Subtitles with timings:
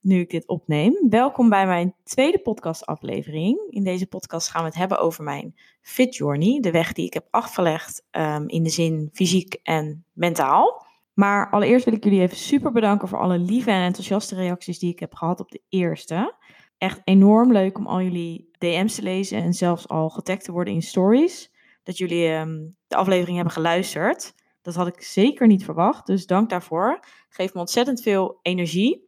[0.00, 1.06] nu ik dit opneem.
[1.08, 3.58] Welkom bij mijn tweede podcastaflevering.
[3.70, 7.14] In deze podcast gaan we het hebben over mijn Fit Journey, de weg die ik
[7.14, 10.86] heb afgelegd um, in de zin fysiek en mentaal.
[11.14, 14.92] Maar allereerst wil ik jullie even super bedanken voor alle lieve en enthousiaste reacties die
[14.92, 16.34] ik heb gehad op de eerste.
[16.78, 20.74] Echt enorm leuk om al jullie DM's te lezen en zelfs al getagd te worden
[20.74, 21.52] in stories.
[21.82, 24.34] Dat jullie um, de aflevering hebben geluisterd.
[24.62, 27.00] Dat had ik zeker niet verwacht, dus dank daarvoor.
[27.28, 29.07] Geeft me ontzettend veel energie.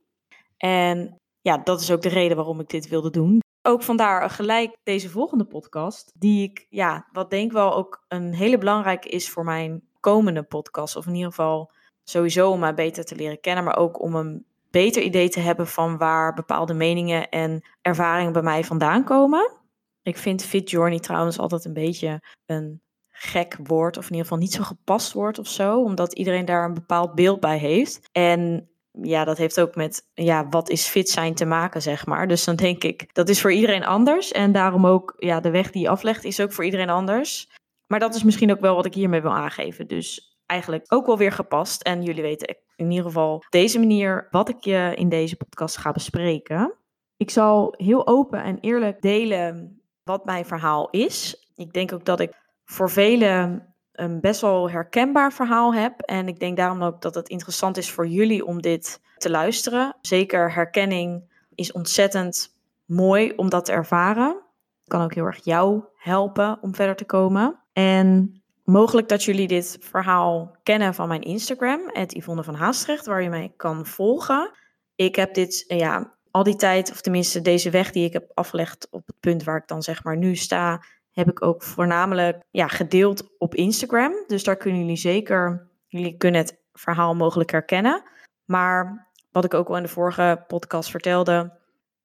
[0.62, 3.38] En ja, dat is ook de reden waarom ik dit wilde doen.
[3.62, 8.58] Ook vandaar gelijk deze volgende podcast, die ik, ja, wat denk wel ook een hele
[8.58, 10.96] belangrijke is voor mijn komende podcast.
[10.96, 11.72] Of in ieder geval
[12.04, 15.66] sowieso om mij beter te leren kennen, maar ook om een beter idee te hebben
[15.66, 19.58] van waar bepaalde meningen en ervaringen bij mij vandaan komen.
[20.02, 24.38] Ik vind Fit Journey trouwens altijd een beetje een gek woord, of in ieder geval
[24.38, 28.08] niet zo gepast woord of zo, omdat iedereen daar een bepaald beeld bij heeft.
[28.12, 32.28] En ja, dat heeft ook met ja, wat is fit zijn te maken, zeg maar.
[32.28, 34.32] Dus dan denk ik, dat is voor iedereen anders.
[34.32, 37.50] En daarom ook, ja, de weg die je aflegt is ook voor iedereen anders.
[37.86, 39.86] Maar dat is misschien ook wel wat ik hiermee wil aangeven.
[39.86, 41.82] Dus eigenlijk ook wel weer gepast.
[41.82, 45.76] En jullie weten in ieder geval op deze manier wat ik je in deze podcast
[45.76, 46.74] ga bespreken.
[47.16, 51.48] Ik zal heel open en eerlijk delen wat mijn verhaal is.
[51.54, 52.32] Ik denk ook dat ik
[52.64, 53.69] voor velen
[54.00, 56.00] een best wel herkenbaar verhaal heb.
[56.00, 59.96] En ik denk daarom ook dat het interessant is voor jullie om dit te luisteren.
[60.00, 61.22] Zeker herkenning
[61.54, 64.42] is ontzettend mooi om dat te ervaren.
[64.84, 67.58] Kan ook heel erg jou helpen om verder te komen.
[67.72, 73.22] En mogelijk dat jullie dit verhaal kennen van mijn Instagram, het Yvonne van Haastrecht, waar
[73.22, 74.50] je mij kan volgen.
[74.94, 78.88] Ik heb dit, ja, al die tijd, of tenminste deze weg die ik heb afgelegd
[78.90, 80.82] op het punt waar ik dan zeg maar nu sta,
[81.20, 84.12] heb ik ook voornamelijk ja, gedeeld op Instagram.
[84.26, 88.02] Dus daar kunnen jullie zeker, jullie kunnen het verhaal mogelijk herkennen.
[88.44, 91.58] Maar wat ik ook al in de vorige podcast vertelde,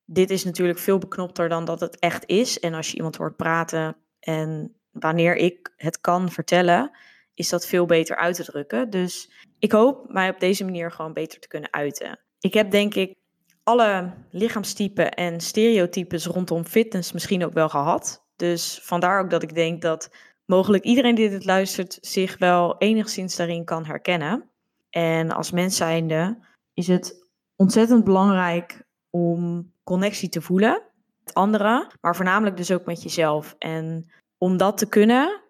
[0.06, 2.60] dit is natuurlijk veel beknopter dan dat het echt is.
[2.60, 6.92] En als je iemand hoort praten en wanneer ik het kan vertellen,
[7.34, 8.90] is dat veel beter uit te drukken.
[8.90, 12.20] Dus ik hoop mij op deze manier gewoon beter te kunnen uiten.
[12.40, 13.16] Ik heb denk ik
[13.64, 18.25] alle lichaamstypen en stereotypes rondom fitness misschien ook wel gehad.
[18.36, 20.10] Dus vandaar ook dat ik denk dat
[20.46, 24.50] mogelijk iedereen die dit luistert zich wel enigszins daarin kan herkennen.
[24.90, 26.38] En als mens zijnde
[26.74, 30.82] is het ontzettend belangrijk om connectie te voelen
[31.24, 33.56] met anderen, maar voornamelijk dus ook met jezelf.
[33.58, 35.42] En om dat te kunnen,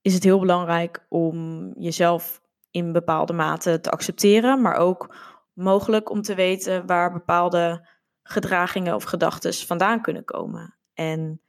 [0.00, 5.16] is het heel belangrijk om jezelf in bepaalde mate te accepteren, maar ook
[5.52, 7.88] mogelijk om te weten waar bepaalde
[8.22, 10.74] gedragingen of gedachten vandaan kunnen komen.
[10.94, 11.40] En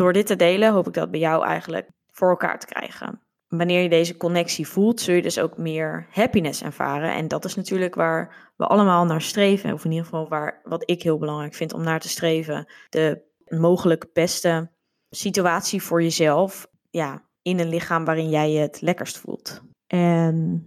[0.00, 3.20] door dit te delen hoop ik dat bij jou eigenlijk voor elkaar te krijgen.
[3.48, 7.14] Wanneer je deze connectie voelt, zul je dus ook meer happiness ervaren.
[7.14, 9.72] En dat is natuurlijk waar we allemaal naar streven.
[9.72, 12.72] Of in ieder geval waar, wat ik heel belangrijk vind om naar te streven.
[12.88, 14.70] De mogelijk beste
[15.10, 16.66] situatie voor jezelf.
[16.90, 19.62] Ja, in een lichaam waarin jij je het lekkerst voelt.
[19.86, 20.66] En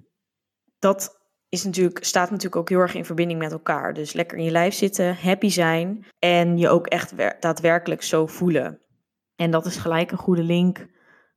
[0.79, 3.93] dat is natuurlijk, staat natuurlijk ook heel erg in verbinding met elkaar.
[3.93, 8.81] Dus lekker in je lijf zitten, happy zijn en je ook echt daadwerkelijk zo voelen.
[9.35, 10.87] En dat is gelijk een goede link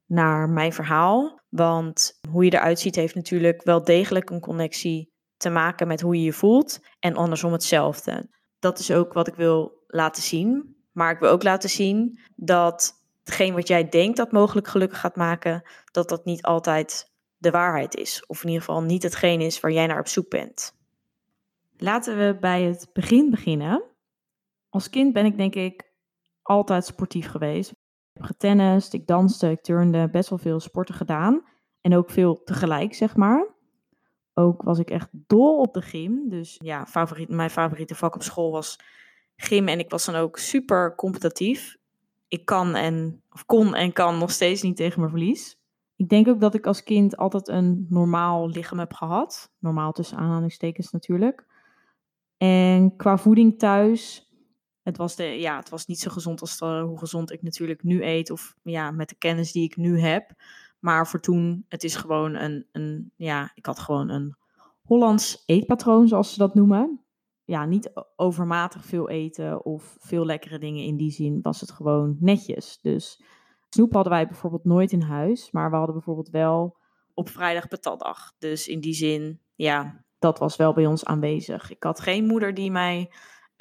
[0.06, 1.40] naar mijn verhaal.
[1.48, 6.16] Want hoe je eruit ziet heeft natuurlijk wel degelijk een connectie te maken met hoe
[6.16, 6.80] je je voelt.
[6.98, 8.28] En andersom hetzelfde.
[8.58, 10.76] Dat is ook wat ik wil laten zien.
[10.92, 15.16] Maar ik wil ook laten zien dat hetgeen wat jij denkt dat mogelijk gelukkig gaat
[15.16, 18.26] maken, dat dat niet altijd de waarheid is.
[18.26, 20.74] Of in ieder geval niet hetgeen is waar jij naar op zoek bent.
[21.76, 23.82] Laten we bij het begin beginnen.
[24.68, 25.92] Als kind ben ik denk ik
[26.42, 27.72] altijd sportief geweest
[28.26, 31.42] getennist, ik danste, ik turnde, best wel veel sporten gedaan.
[31.80, 33.54] En ook veel tegelijk, zeg maar.
[34.34, 36.28] Ook was ik echt dol op de gym.
[36.28, 38.80] Dus ja, favoriet, mijn favoriete vak op school was
[39.36, 39.68] gym.
[39.68, 41.76] En ik was dan ook super competitief.
[42.28, 45.58] Ik kan en, of kon en kan nog steeds niet tegen mijn verlies.
[45.96, 49.52] Ik denk ook dat ik als kind altijd een normaal lichaam heb gehad.
[49.58, 51.46] Normaal tussen aanhalingstekens natuurlijk.
[52.36, 54.25] En qua voeding thuis,
[54.86, 57.82] het was, de, ja, het was niet zo gezond als de, hoe gezond ik natuurlijk
[57.82, 58.30] nu eet.
[58.30, 60.30] Of ja, met de kennis die ik nu heb.
[60.78, 64.36] Maar voor toen, het is gewoon een, een ja, ik had gewoon een
[64.82, 67.04] Hollands eetpatroon, zoals ze dat noemen.
[67.44, 72.16] Ja, niet overmatig veel eten of veel lekkere dingen in die zin, was het gewoon
[72.20, 72.78] netjes.
[72.82, 73.22] Dus
[73.68, 76.76] snoep hadden wij bijvoorbeeld nooit in huis, maar we hadden bijvoorbeeld wel
[77.14, 78.32] op vrijdag patatdag.
[78.38, 81.70] Dus in die zin, ja, dat was wel bij ons aanwezig.
[81.70, 83.10] Ik had geen moeder die mij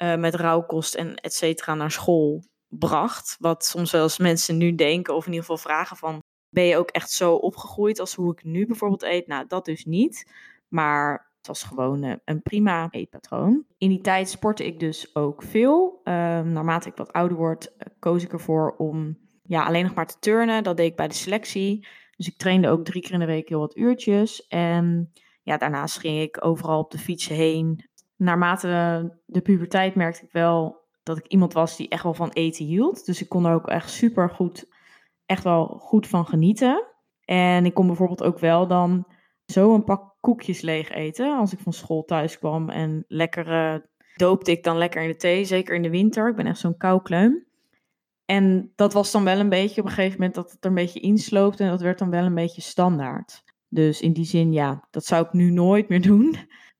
[0.02, 3.36] uh, met rauwkost en et cetera naar school bracht.
[3.38, 6.22] Wat soms wel eens mensen nu denken, of in ieder geval vragen van...
[6.48, 9.26] ben je ook echt zo opgegroeid als hoe ik nu bijvoorbeeld eet?
[9.26, 10.30] Nou, dat dus niet.
[10.68, 13.64] Maar het was gewoon uh, een prima eetpatroon.
[13.78, 16.00] In die tijd sportte ik dus ook veel.
[16.04, 20.06] Uh, naarmate ik wat ouder word, uh, koos ik ervoor om ja, alleen nog maar
[20.06, 20.62] te turnen.
[20.62, 21.86] Dat deed ik bij de selectie.
[22.16, 24.46] Dus ik trainde ook drie keer in de week heel wat uurtjes.
[24.46, 25.12] En
[25.42, 27.88] ja, daarnaast ging ik overal op de fiets heen.
[28.16, 32.64] Naarmate de puberteit merkte ik wel dat ik iemand was die echt wel van eten
[32.64, 33.06] hield.
[33.06, 34.68] Dus ik kon er ook echt super goed,
[35.26, 36.86] echt wel goed van genieten.
[37.24, 39.06] En ik kon bijvoorbeeld ook wel dan
[39.46, 42.70] zo een pak koekjes leeg eten als ik van school thuis kwam.
[42.70, 43.80] En lekker uh,
[44.16, 46.28] doopte ik dan lekker in de thee, zeker in de winter.
[46.28, 47.46] Ik ben echt zo'n koukleum.
[48.24, 50.76] En dat was dan wel een beetje op een gegeven moment dat het er een
[50.76, 53.44] beetje insloopte en dat werd dan wel een beetje standaard.
[53.68, 56.36] Dus in die zin, ja, dat zou ik nu nooit meer doen.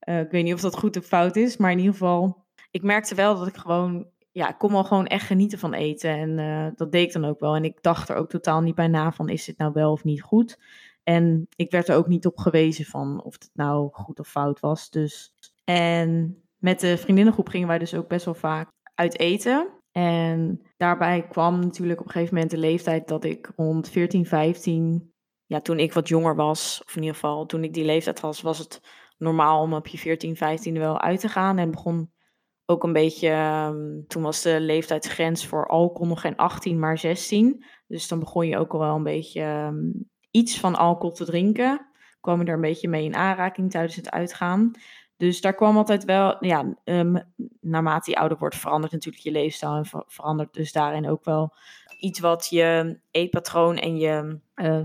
[0.08, 2.82] Uh, ik weet niet of dat goed of fout is, maar in ieder geval, ik
[2.82, 6.10] merkte wel dat ik gewoon, ja, ik kon wel gewoon echt genieten van eten.
[6.10, 7.54] En uh, dat deed ik dan ook wel.
[7.54, 10.04] En ik dacht er ook totaal niet bij na van, is dit nou wel of
[10.04, 10.58] niet goed?
[11.02, 14.60] En ik werd er ook niet op gewezen van of het nou goed of fout
[14.60, 14.90] was.
[14.90, 15.32] Dus,
[15.64, 19.68] en met de vriendinnengroep gingen wij dus ook best wel vaak uit eten.
[19.92, 25.12] En daarbij kwam natuurlijk op een gegeven moment de leeftijd dat ik rond 14, 15,
[25.46, 28.40] ja, toen ik wat jonger was, of in ieder geval toen ik die leeftijd was,
[28.40, 28.80] was het
[29.18, 31.58] normaal om op je 14, 15 wel uit te gaan.
[31.58, 32.10] En begon
[32.66, 33.30] ook een beetje,
[33.70, 37.64] um, toen was de leeftijdsgrens voor alcohol nog geen 18, maar 16.
[37.86, 41.86] Dus dan begon je ook al wel een beetje um, iets van alcohol te drinken.
[42.20, 44.70] Kwam je er een beetje mee in aanraking tijdens het uitgaan.
[45.16, 47.22] Dus daar kwam altijd wel, ja, um,
[47.60, 51.54] naarmate je ouder wordt, verandert natuurlijk je leefstijl en ver verandert dus daarin ook wel
[51.98, 54.38] iets wat je eetpatroon en je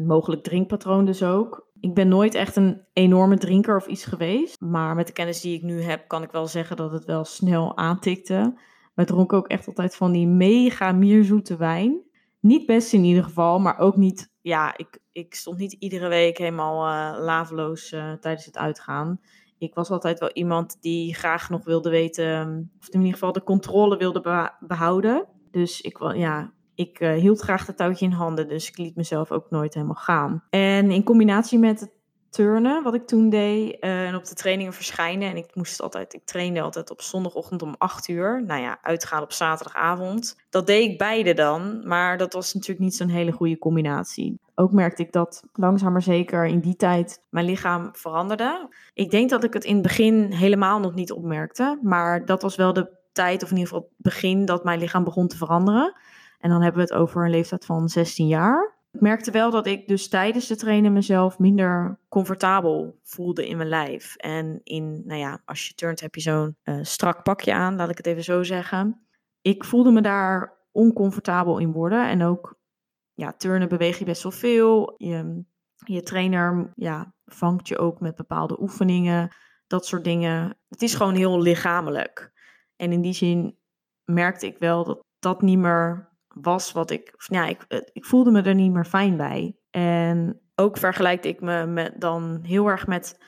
[0.05, 1.67] mogelijk drinkpatroon dus ook.
[1.81, 5.55] Ik ben nooit echt een enorme drinker of iets geweest, maar met de kennis die
[5.55, 8.59] ik nu heb, kan ik wel zeggen dat het wel snel aantikte.
[8.93, 12.01] We dronken ook echt altijd van die mega mierzoete wijn.
[12.39, 16.37] Niet best in ieder geval, maar ook niet, ja, ik, ik stond niet iedere week
[16.37, 19.19] helemaal uh, laveloos uh, tijdens het uitgaan
[19.61, 23.43] ik was altijd wel iemand die graag nog wilde weten, of in ieder geval de
[23.43, 25.27] controle wilde behouden.
[25.51, 29.31] Dus ik, ja, ik uh, hield graag het touwtje in handen, dus ik liet mezelf
[29.31, 30.43] ook nooit helemaal gaan.
[30.49, 31.91] En in combinatie met het
[32.31, 35.29] turnen, wat ik toen deed, uh, en op de trainingen verschijnen.
[35.29, 38.43] En ik moest altijd, ik trainde altijd op zondagochtend om 8 uur.
[38.45, 40.35] Nou ja, uitgaan op zaterdagavond.
[40.49, 44.39] Dat deed ik beide dan, maar dat was natuurlijk niet zo'n hele goede combinatie.
[44.55, 48.69] Ook merkte ik dat langzaam maar zeker in die tijd mijn lichaam veranderde.
[48.93, 52.55] Ik denk dat ik het in het begin helemaal nog niet opmerkte, maar dat was
[52.55, 55.95] wel de tijd, of in ieder geval het begin, dat mijn lichaam begon te veranderen.
[56.41, 58.79] En dan hebben we het over een leeftijd van 16 jaar.
[58.91, 63.69] Ik merkte wel dat ik dus tijdens de trainen mezelf minder comfortabel voelde in mijn
[63.69, 64.15] lijf.
[64.15, 67.89] En in, nou ja, als je turnt heb je zo'n uh, strak pakje aan, laat
[67.89, 69.05] ik het even zo zeggen.
[69.41, 72.09] Ik voelde me daar oncomfortabel in worden.
[72.09, 72.59] En ook,
[73.13, 74.95] ja, turnen beweeg je best wel veel.
[74.97, 75.43] Je,
[75.75, 79.35] je trainer ja, vangt je ook met bepaalde oefeningen,
[79.67, 80.57] dat soort dingen.
[80.67, 82.31] Het is gewoon heel lichamelijk.
[82.75, 83.57] En in die zin
[84.03, 87.13] merkte ik wel dat dat niet meer was wat ik.
[87.27, 89.55] Ja, ik, ik voelde me er niet meer fijn bij.
[89.69, 93.19] En ook vergelijkte ik me met, dan heel erg met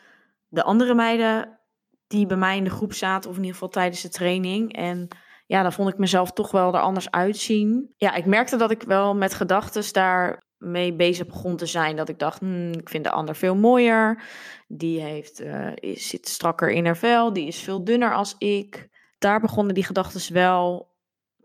[0.47, 1.59] de andere meiden
[2.07, 4.75] die bij mij in de groep zaten, of in ieder geval tijdens de training.
[4.75, 5.07] En
[5.45, 7.93] ja, dan vond ik mezelf toch wel er anders uitzien.
[7.97, 11.95] Ja, ik merkte dat ik wel met gedachten daar mee bezig begon te zijn.
[11.95, 14.23] Dat ik dacht, hmm, ik vind de ander veel mooier.
[14.67, 17.33] Die heeft, uh, is, zit strakker in haar vel.
[17.33, 18.89] Die is veel dunner als ik.
[19.17, 20.92] Daar begonnen die gedachten wel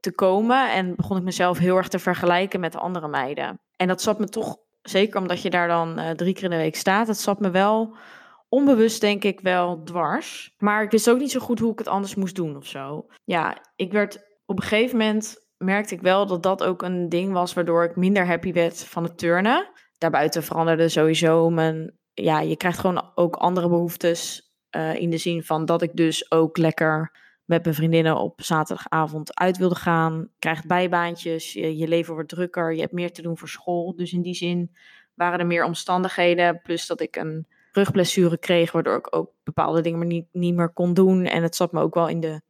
[0.01, 0.73] te komen.
[0.73, 3.61] En begon ik mezelf heel erg te vergelijken met de andere meiden.
[3.77, 6.57] En dat zat me toch, zeker omdat je daar dan uh, drie keer in de
[6.57, 7.97] week staat, het zat me wel
[8.49, 10.55] onbewust denk ik wel dwars.
[10.59, 13.07] Maar ik wist ook niet zo goed hoe ik het anders moest doen of zo.
[13.25, 17.33] Ja, ik werd op een gegeven moment merkte ik wel dat dat ook een ding
[17.33, 19.71] was waardoor ik minder happy werd van het turnen.
[19.99, 25.43] Daarbuiten veranderde sowieso mijn, ja, je krijgt gewoon ook andere behoeftes uh, in de zin
[25.43, 27.13] van dat ik dus ook lekker
[27.49, 30.29] met mijn vriendinnen op zaterdagavond uit wilde gaan.
[30.39, 33.97] Krijgt bijbaantjes, je, leven wordt drukker, je hebt meer te doen voor school.
[33.97, 34.77] Dus in die zin
[35.15, 36.61] waren er meer omstandigheden.
[36.63, 40.95] Plus dat ik een rugblessure kreeg, waardoor ik ook bepaalde dingen niet, niet meer kon
[40.95, 41.25] doen.
[41.25, 42.41] En het zat me ook wel in de.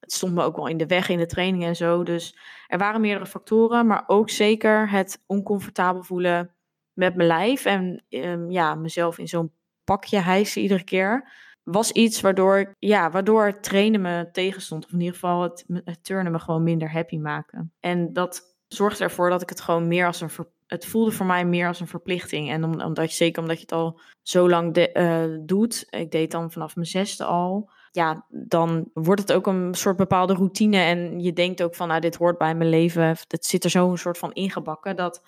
[0.00, 2.02] Het stond me ook wel in de weg in de training en zo.
[2.02, 6.54] Dus er waren meerdere factoren, maar ook zeker het oncomfortabel voelen
[6.92, 7.64] met mijn lijf.
[7.64, 9.52] En ehm, ja, mezelf in zo'n
[9.84, 11.32] pakje hijsen iedere keer.
[11.64, 14.84] Was iets waardoor, ja, waardoor het trainen me tegenstond.
[14.84, 17.72] Of in ieder geval het, het turnen me gewoon minder happy maken.
[17.80, 20.30] En dat zorgde ervoor dat ik het gewoon meer als een
[20.66, 22.50] het voelde voor mij meer als een verplichting.
[22.50, 26.30] En omdat je, zeker omdat je het al zo lang de, uh, doet, ik deed
[26.30, 30.76] dan vanaf mijn zesde al, ja, dan wordt het ook een soort bepaalde routine.
[30.76, 33.16] En je denkt ook van, nou, dit hoort bij mijn leven.
[33.28, 35.22] Het zit er zo een soort van ingebakken dat,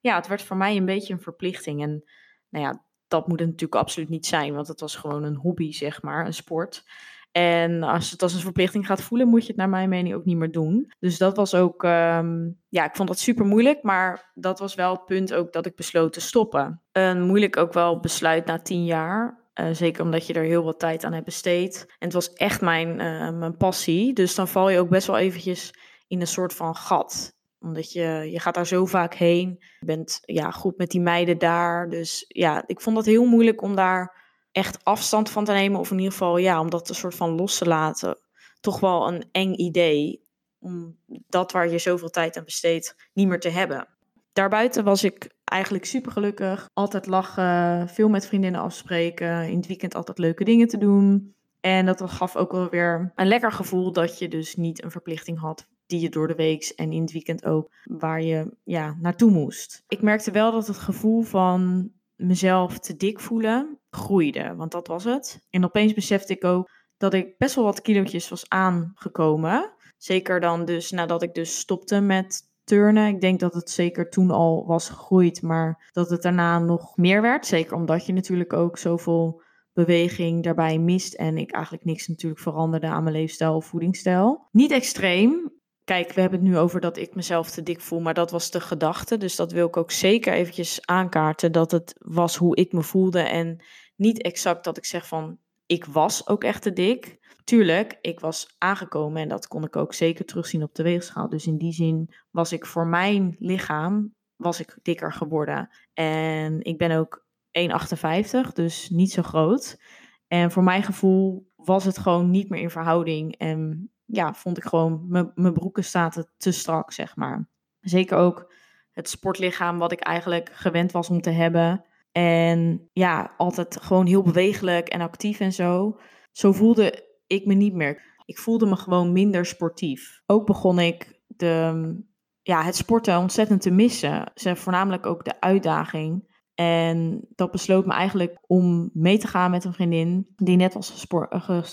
[0.00, 1.82] ja, het werd voor mij een beetje een verplichting.
[1.82, 2.04] En
[2.48, 5.72] nou ja, dat moet het natuurlijk absoluut niet zijn, want het was gewoon een hobby,
[5.72, 6.84] zeg maar, een sport.
[7.32, 10.24] En als het als een verplichting gaat voelen, moet je het naar mijn mening ook
[10.24, 10.92] niet meer doen.
[10.98, 14.92] Dus dat was ook, ehm, ja, ik vond dat super moeilijk, maar dat was wel
[14.92, 16.82] het punt ook dat ik besloot te stoppen.
[16.92, 19.44] Een moeilijk ook wel besluit na tien jaar.
[19.60, 21.84] Uh, zeker omdat je er heel wat tijd aan hebt besteed.
[21.86, 24.12] En het was echt mijn, uh, mijn passie.
[24.12, 25.74] Dus dan val je ook best wel eventjes
[26.06, 29.56] in een soort van gat omdat je, je gaat daar zo vaak heen.
[29.80, 31.88] Je bent ja, goed met die meiden daar.
[31.88, 35.80] Dus ja, ik vond het heel moeilijk om daar echt afstand van te nemen.
[35.80, 38.18] Of in ieder geval, ja, om dat een soort van los te laten.
[38.60, 40.24] Toch wel een eng idee.
[40.58, 43.88] Om dat waar je zoveel tijd aan besteedt, niet meer te hebben.
[44.32, 46.68] Daarbuiten was ik eigenlijk super gelukkig.
[46.72, 49.48] Altijd lachen, veel met vriendinnen afspreken.
[49.48, 51.34] In het weekend altijd leuke dingen te doen.
[51.60, 55.38] En dat gaf ook wel weer een lekker gevoel dat je dus niet een verplichting
[55.38, 59.30] had die je door de week en in het weekend ook, waar je ja, naartoe
[59.30, 59.82] moest.
[59.88, 65.04] Ik merkte wel dat het gevoel van mezelf te dik voelen groeide, want dat was
[65.04, 65.46] het.
[65.50, 69.74] En opeens besefte ik ook dat ik best wel wat kilootjes was aangekomen.
[69.96, 73.08] Zeker dan dus nadat ik dus stopte met turnen.
[73.08, 77.22] Ik denk dat het zeker toen al was gegroeid, maar dat het daarna nog meer
[77.22, 77.46] werd.
[77.46, 82.86] Zeker omdat je natuurlijk ook zoveel beweging daarbij mist en ik eigenlijk niks natuurlijk veranderde
[82.86, 84.48] aan mijn leefstijl of voedingsstijl.
[84.50, 85.52] Niet extreem,
[85.86, 88.50] Kijk, we hebben het nu over dat ik mezelf te dik voel, maar dat was
[88.50, 89.16] de gedachte.
[89.16, 93.20] Dus dat wil ik ook zeker eventjes aankaarten, dat het was hoe ik me voelde
[93.20, 93.62] en
[93.96, 97.18] niet exact dat ik zeg van, ik was ook echt te dik.
[97.44, 101.28] Tuurlijk, ik was aangekomen en dat kon ik ook zeker terugzien op de weegschaal.
[101.28, 105.68] Dus in die zin was ik voor mijn lichaam, was ik dikker geworden.
[105.92, 109.80] En ik ben ook 1,58, dus niet zo groot.
[110.26, 113.36] En voor mijn gevoel was het gewoon niet meer in verhouding.
[113.36, 117.48] En ja, vond ik gewoon, mijn broeken zaten te strak, zeg maar.
[117.80, 118.52] Zeker ook
[118.90, 121.84] het sportlichaam wat ik eigenlijk gewend was om te hebben.
[122.12, 125.98] En ja, altijd gewoon heel bewegelijk en actief en zo.
[126.32, 128.14] Zo voelde ik me niet meer.
[128.24, 130.22] Ik voelde me gewoon minder sportief.
[130.26, 132.04] Ook begon ik de,
[132.42, 134.32] ja, het sporten ontzettend te missen.
[134.34, 136.34] Voornamelijk ook de uitdaging.
[136.54, 141.06] En dat besloot me eigenlijk om mee te gaan met een vriendin die net was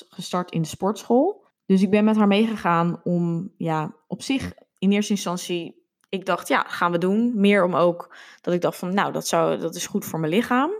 [0.09, 1.42] gestart in de sportschool.
[1.73, 5.75] Dus ik ben met haar meegegaan om, ja, op zich in eerste instantie,
[6.09, 7.31] ik dacht, ja, gaan we doen.
[7.35, 10.31] Meer om ook dat ik dacht van, nou, dat, zou, dat is goed voor mijn
[10.31, 10.71] lichaam.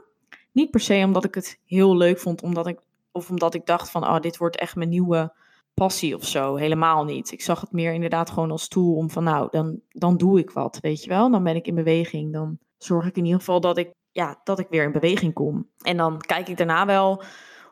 [0.52, 2.80] Niet per se omdat ik het heel leuk vond, omdat ik,
[3.12, 5.34] of omdat ik dacht van, oh, dit wordt echt mijn nieuwe
[5.74, 6.56] passie of zo.
[6.56, 7.32] Helemaal niet.
[7.32, 10.52] Ik zag het meer inderdaad gewoon als tool om van, nou, dan, dan doe ik
[10.52, 11.32] wat, weet je wel.
[11.32, 12.34] Dan ben ik in beweging.
[12.34, 15.70] Dan zorg ik in ieder geval dat ik, ja, dat ik weer in beweging kom.
[15.82, 17.24] En dan kijk ik daarna wel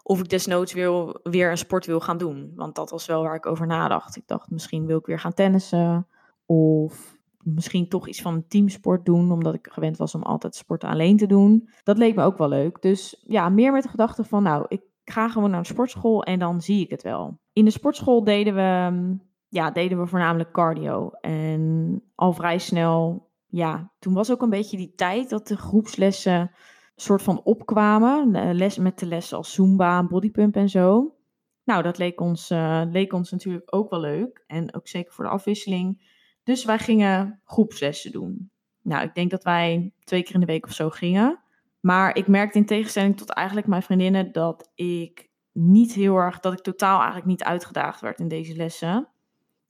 [0.04, 2.52] of ik desnoods weer, weer een sport wil gaan doen.
[2.56, 4.16] Want dat was wel waar ik over nadacht.
[4.16, 6.08] Ik dacht, misschien wil ik weer gaan tennissen.
[6.46, 10.90] Of misschien toch iets van een teamsport doen, omdat ik gewend was om altijd sporten
[10.90, 11.70] alleen te doen.
[11.84, 12.82] Dat leek me ook wel leuk.
[12.82, 16.40] Dus ja, meer met de gedachte van, nou, ik ga gewoon naar een sportschool en
[16.40, 17.40] dan zie ik het wel.
[17.54, 19.18] In de sportschool deden we,
[19.48, 21.10] ja, deden we voornamelijk cardio.
[21.10, 26.52] En al vrij snel, ja, toen was ook een beetje die tijd dat de groepslessen
[26.96, 28.56] soort van opkwamen.
[28.56, 31.16] Les, met de lessen als Zumba, bodypump en zo.
[31.64, 34.44] Nou, dat leek ons, uh, leek ons natuurlijk ook wel leuk.
[34.48, 36.10] En ook zeker voor de afwisseling.
[36.44, 38.52] Dus wij gingen groepslessen doen.
[38.82, 41.40] Nou, ik denk dat wij twee keer in de week of zo gingen.
[41.80, 46.54] Maar ik merkte in tegenstelling tot eigenlijk mijn vriendinnen dat ik niet heel erg, dat
[46.54, 49.08] ik totaal eigenlijk niet uitgedaagd werd in deze lessen.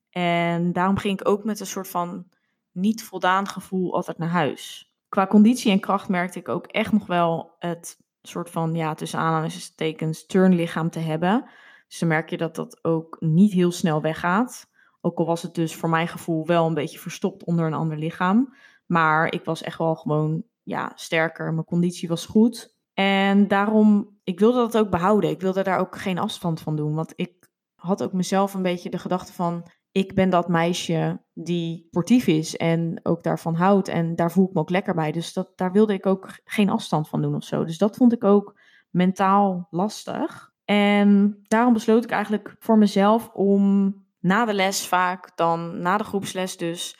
[0.09, 2.27] En daarom ging ik ook met een soort van
[2.71, 7.05] niet voldaan gevoel altijd naar huis qua conditie en kracht merkte ik ook echt nog
[7.07, 11.49] wel het soort van, ja, tussen aanhalingstekens, turnlichaam te hebben.
[11.87, 14.69] Dus dan merk je dat dat ook niet heel snel weggaat.
[15.01, 17.97] Ook al was het dus voor mijn gevoel wel een beetje verstopt onder een ander
[17.97, 18.55] lichaam.
[18.85, 21.53] Maar ik was echt wel gewoon ja, sterker.
[21.53, 22.77] Mijn conditie was goed.
[22.93, 25.29] En daarom, ik wilde dat ook behouden.
[25.29, 26.95] Ik wilde daar ook geen afstand van doen.
[26.95, 31.85] Want ik had ook mezelf een beetje de gedachte van, ik ben dat meisje die
[31.87, 33.87] sportief is en ook daarvan houdt.
[33.87, 35.11] En daar voel ik me ook lekker bij.
[35.11, 37.65] Dus dat, daar wilde ik ook geen afstand van doen of zo.
[37.65, 40.51] Dus dat vond ik ook mentaal lastig.
[40.65, 46.03] En daarom besloot ik eigenlijk voor mezelf om na de les vaak, dan na de
[46.03, 46.97] groepsles dus,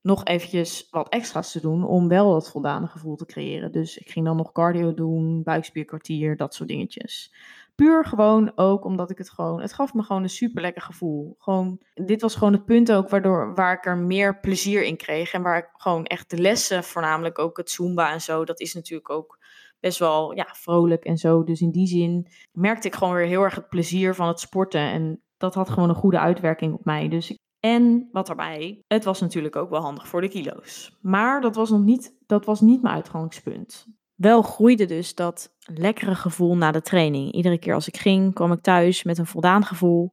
[0.00, 3.72] nog eventjes wat extra's te doen om wel dat voldane gevoel te creëren.
[3.72, 7.34] Dus ik ging dan nog cardio doen, buikspierkwartier, dat soort dingetjes.
[7.76, 11.34] Puur gewoon ook omdat ik het gewoon, het gaf me gewoon een super lekker gevoel.
[11.38, 15.32] Gewoon, dit was gewoon het punt ook waardoor, waar ik er meer plezier in kreeg.
[15.32, 18.74] En waar ik gewoon echt de lessen, voornamelijk ook het Zumba en zo, dat is
[18.74, 19.38] natuurlijk ook
[19.80, 21.44] best wel ja, vrolijk en zo.
[21.44, 24.80] Dus in die zin merkte ik gewoon weer heel erg het plezier van het sporten.
[24.80, 27.08] En dat had gewoon een goede uitwerking op mij.
[27.08, 30.96] Dus en wat erbij, het was natuurlijk ook wel handig voor de kilo's.
[31.00, 33.86] Maar dat was nog niet, dat was niet mijn uitgangspunt.
[34.16, 37.32] Wel groeide dus dat lekkere gevoel na de training.
[37.32, 40.12] Iedere keer als ik ging, kwam ik thuis met een voldaan gevoel.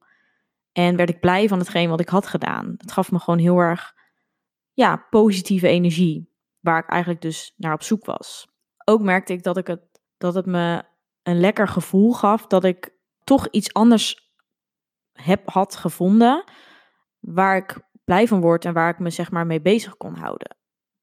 [0.72, 2.76] En werd ik blij van hetgeen wat ik had gedaan.
[2.78, 3.96] Het gaf me gewoon heel erg
[4.74, 6.32] ja, positieve energie.
[6.60, 8.48] Waar ik eigenlijk dus naar op zoek was.
[8.86, 9.82] Ook merkte ik dat, ik het,
[10.18, 10.84] dat het me
[11.24, 12.48] een lekker gevoel gaf.
[12.48, 12.94] Dat ik
[13.24, 14.34] toch iets anders
[15.14, 16.44] heb, had gevonden.
[17.20, 20.58] Waar ik blij van word en waar ik me zeg maar mee bezig kon houden.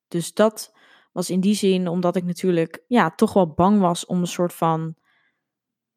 [0.09, 0.75] Dus dat
[1.21, 4.53] was in die zin omdat ik natuurlijk ja, toch wel bang was om een soort
[4.53, 4.95] van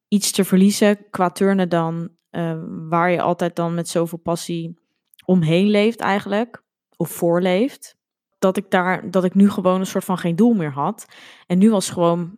[0.07, 2.09] iets te verliezen qua turnen dan.
[2.31, 4.79] Uh, waar je altijd dan met zoveel passie
[5.25, 6.63] omheen leeft eigenlijk.
[6.97, 7.97] Of voorleeft.
[8.39, 11.05] Dat ik daar, dat ik nu gewoon een soort van geen doel meer had.
[11.47, 12.37] En nu was gewoon,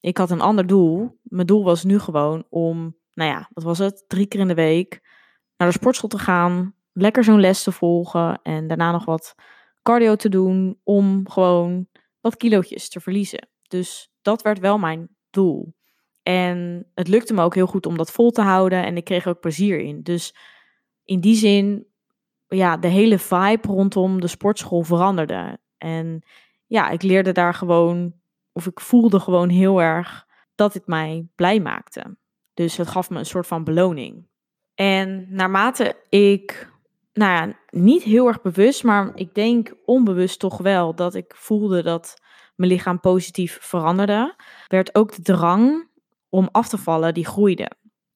[0.00, 1.18] ik had een ander doel.
[1.22, 4.04] Mijn doel was nu gewoon om, nou ja, wat was het?
[4.06, 5.00] Drie keer in de week
[5.56, 6.74] naar de sportschool te gaan.
[6.92, 8.40] Lekker zo'n les te volgen.
[8.42, 9.34] En daarna nog wat
[9.82, 11.86] cardio te doen om gewoon
[12.20, 13.48] wat kilootjes te verliezen.
[13.68, 15.74] Dus dat werd wel mijn doel.
[16.22, 19.26] En het lukte me ook heel goed om dat vol te houden en ik kreeg
[19.26, 20.02] ook plezier in.
[20.02, 20.34] Dus
[21.04, 21.86] in die zin,
[22.48, 25.58] ja, de hele vibe rondom de sportschool veranderde.
[25.78, 26.22] En
[26.66, 28.14] ja, ik leerde daar gewoon,
[28.52, 32.16] of ik voelde gewoon heel erg dat het mij blij maakte.
[32.54, 34.28] Dus het gaf me een soort van beloning.
[34.74, 36.69] En naarmate ik
[37.20, 41.82] nou ja, niet heel erg bewust, maar ik denk onbewust toch wel dat ik voelde
[41.82, 42.16] dat
[42.56, 44.34] mijn lichaam positief veranderde,
[44.68, 45.88] werd ook de drang
[46.28, 47.70] om af te vallen die groeide.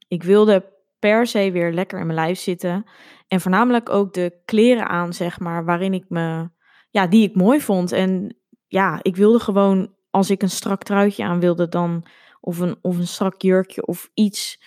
[0.08, 2.84] Ik wilde per se weer lekker in mijn lijf zitten
[3.28, 6.48] en voornamelijk ook de kleren aan, zeg maar, waarin ik me,
[6.90, 7.92] ja, die ik mooi vond.
[7.92, 8.36] En
[8.66, 12.06] ja, ik wilde gewoon, als ik een strak truitje aan wilde, dan
[12.40, 14.62] of een, of een strak jurkje of iets,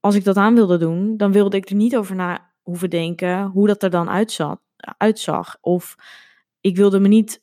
[0.00, 3.44] als ik dat aan wilde doen, dan wilde ik er niet over na hoeven denken
[3.44, 4.56] hoe dat er dan uitzag.
[4.96, 5.56] uitzag.
[5.60, 5.96] Of
[6.60, 7.42] ik wilde me niet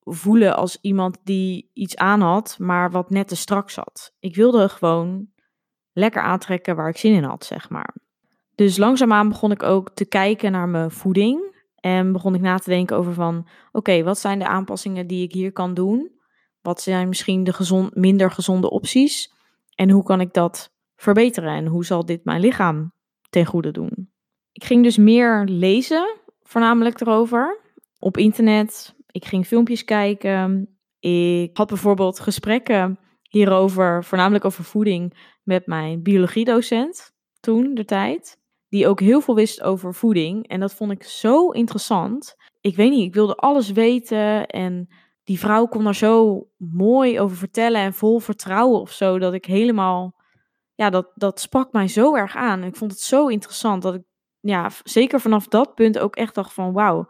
[0.00, 4.14] voelen als iemand die iets aan had, maar wat net te strak zat.
[4.18, 5.28] Ik wilde gewoon
[5.92, 7.94] lekker aantrekken waar ik zin in had, zeg maar.
[8.54, 11.52] Dus langzaamaan begon ik ook te kijken naar mijn voeding.
[11.74, 15.32] En begon ik na te denken over van, oké, wat zijn de aanpassingen die ik
[15.32, 16.12] hier kan doen?
[16.60, 19.32] Wat zijn misschien de gezond, minder gezonde opties?
[19.74, 21.54] En hoe kan ik dat verbeteren?
[21.54, 22.92] En hoe zal dit mijn lichaam
[23.30, 24.13] ten goede doen?
[24.54, 27.60] Ik ging dus meer lezen, voornamelijk erover,
[27.98, 28.94] op internet.
[29.10, 30.68] Ik ging filmpjes kijken.
[31.00, 38.38] Ik had bijvoorbeeld gesprekken hierover, voornamelijk over voeding, met mijn biologiedocent toen, de tijd.
[38.68, 40.48] Die ook heel veel wist over voeding.
[40.48, 42.36] En dat vond ik zo interessant.
[42.60, 44.46] Ik weet niet, ik wilde alles weten.
[44.46, 44.88] En
[45.24, 49.18] die vrouw kon er zo mooi over vertellen en vol vertrouwen of zo.
[49.18, 50.14] Dat ik helemaal,
[50.74, 52.64] ja, dat, dat sprak mij zo erg aan.
[52.64, 54.02] Ik vond het zo interessant dat ik
[54.44, 57.06] ja, zeker vanaf dat punt ook echt dacht van wauw,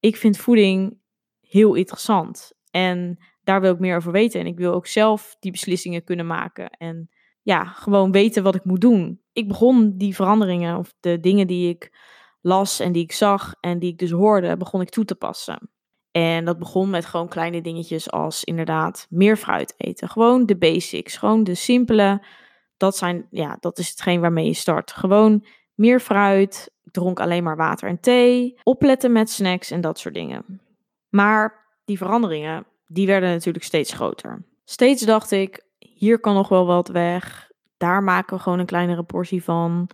[0.00, 0.98] ik vind voeding
[1.40, 2.52] heel interessant.
[2.70, 4.40] En daar wil ik meer over weten.
[4.40, 6.70] En ik wil ook zelf die beslissingen kunnen maken.
[6.70, 7.08] En
[7.42, 9.20] ja, gewoon weten wat ik moet doen.
[9.32, 11.98] Ik begon die veranderingen of de dingen die ik
[12.40, 15.70] las en die ik zag en die ik dus hoorde, begon ik toe te passen.
[16.10, 20.08] En dat begon met gewoon kleine dingetjes als inderdaad meer fruit eten.
[20.08, 22.24] Gewoon de basics, gewoon de simpele.
[22.76, 24.92] Dat, zijn, ja, dat is hetgeen waarmee je start.
[24.92, 30.14] Gewoon meer fruit, dronk alleen maar water en thee, opletten met snacks en dat soort
[30.14, 30.60] dingen.
[31.08, 34.44] Maar die veranderingen, die werden natuurlijk steeds groter.
[34.64, 37.50] Steeds dacht ik, hier kan nog wel wat weg.
[37.76, 39.88] Daar maken we gewoon een kleinere portie van.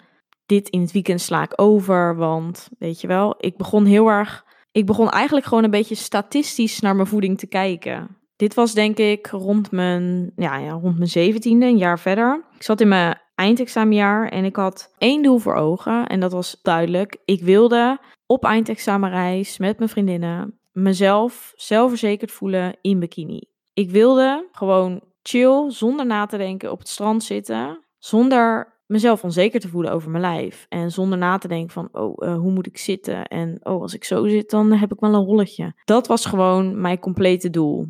[0.47, 4.45] Dit in het weekend sla ik over, want weet je wel, ik begon heel erg.
[4.73, 8.17] Ik begon eigenlijk gewoon een beetje statistisch naar mijn voeding te kijken.
[8.37, 12.45] Dit was denk ik rond mijn, ja, ja, rond mijn zeventiende, een jaar verder.
[12.55, 16.59] Ik zat in mijn eindexamenjaar en ik had één doel voor ogen en dat was
[16.63, 17.17] duidelijk.
[17.25, 23.41] Ik wilde op eindexamenreis met mijn vriendinnen mezelf zelfverzekerd voelen in bikini.
[23.73, 29.61] Ik wilde gewoon chill, zonder na te denken, op het strand zitten, zonder mezelf onzeker
[29.61, 30.67] te voelen over mijn lijf.
[30.69, 33.27] En zonder na te denken van, oh, uh, hoe moet ik zitten?
[33.27, 35.73] En oh, als ik zo zit, dan heb ik wel een rolletje.
[35.85, 37.87] Dat was gewoon mijn complete doel.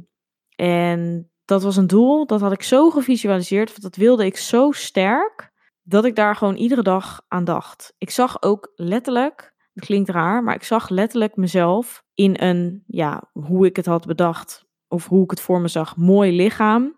[0.56, 5.50] En dat was een doel, dat had ik zo gevisualiseerd, dat wilde ik zo sterk,
[5.82, 7.94] dat ik daar gewoon iedere dag aan dacht.
[7.98, 13.30] Ik zag ook letterlijk, het klinkt raar, maar ik zag letterlijk mezelf in een, ja,
[13.32, 16.96] hoe ik het had bedacht, of hoe ik het voor me zag, mooi lichaam.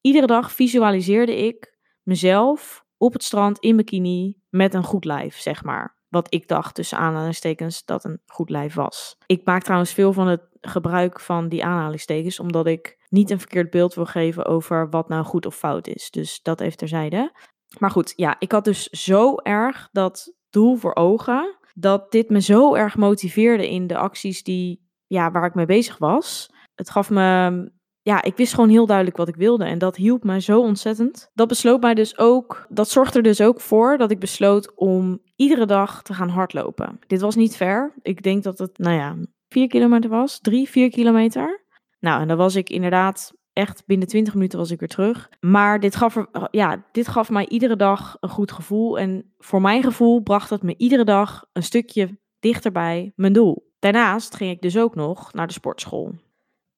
[0.00, 5.64] Iedere dag visualiseerde ik mezelf op het strand in bikini met een goed lijf, zeg
[5.64, 6.01] maar.
[6.12, 9.16] Wat ik dacht tussen aanhalingstekens dat een goed lijf was.
[9.26, 13.70] Ik maak trouwens veel van het gebruik van die aanhalingstekens, omdat ik niet een verkeerd
[13.70, 16.10] beeld wil geven over wat nou goed of fout is.
[16.10, 17.32] Dus dat even terzijde.
[17.78, 22.40] Maar goed, ja, ik had dus zo erg dat doel voor ogen, dat dit me
[22.40, 26.50] zo erg motiveerde in de acties die, ja, waar ik mee bezig was.
[26.74, 27.70] Het gaf me
[28.02, 29.64] ja, ik wist gewoon heel duidelijk wat ik wilde.
[29.64, 31.30] En dat hielp mij zo ontzettend.
[31.34, 35.20] Dat besloot mij dus ook, dat zorgde er dus ook voor dat ik besloot om
[35.36, 36.98] iedere dag te gaan hardlopen.
[37.06, 37.94] Dit was niet ver.
[38.02, 39.16] Ik denk dat het, nou ja,
[39.48, 40.40] vier kilometer was.
[40.40, 41.64] Drie, vier kilometer.
[42.00, 45.30] Nou, en dan was ik inderdaad echt binnen 20 minuten was ik weer terug.
[45.40, 48.98] Maar dit gaf, ja, dit gaf mij iedere dag een goed gevoel.
[48.98, 53.70] En voor mijn gevoel bracht het me iedere dag een stukje dichterbij mijn doel.
[53.78, 56.14] Daarnaast ging ik dus ook nog naar de sportschool.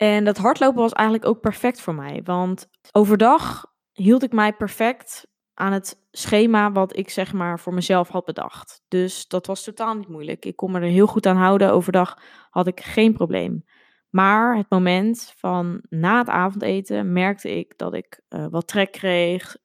[0.05, 2.21] En dat hardlopen was eigenlijk ook perfect voor mij.
[2.25, 8.09] Want overdag hield ik mij perfect aan het schema wat ik zeg maar voor mezelf
[8.09, 8.83] had bedacht.
[8.89, 10.45] Dus dat was totaal niet moeilijk.
[10.45, 11.73] Ik kon me er heel goed aan houden.
[11.73, 12.19] Overdag
[12.51, 13.65] had ik geen probleem.
[14.11, 19.57] Maar het moment van na het avondeten merkte ik dat ik uh, wat trek kreeg,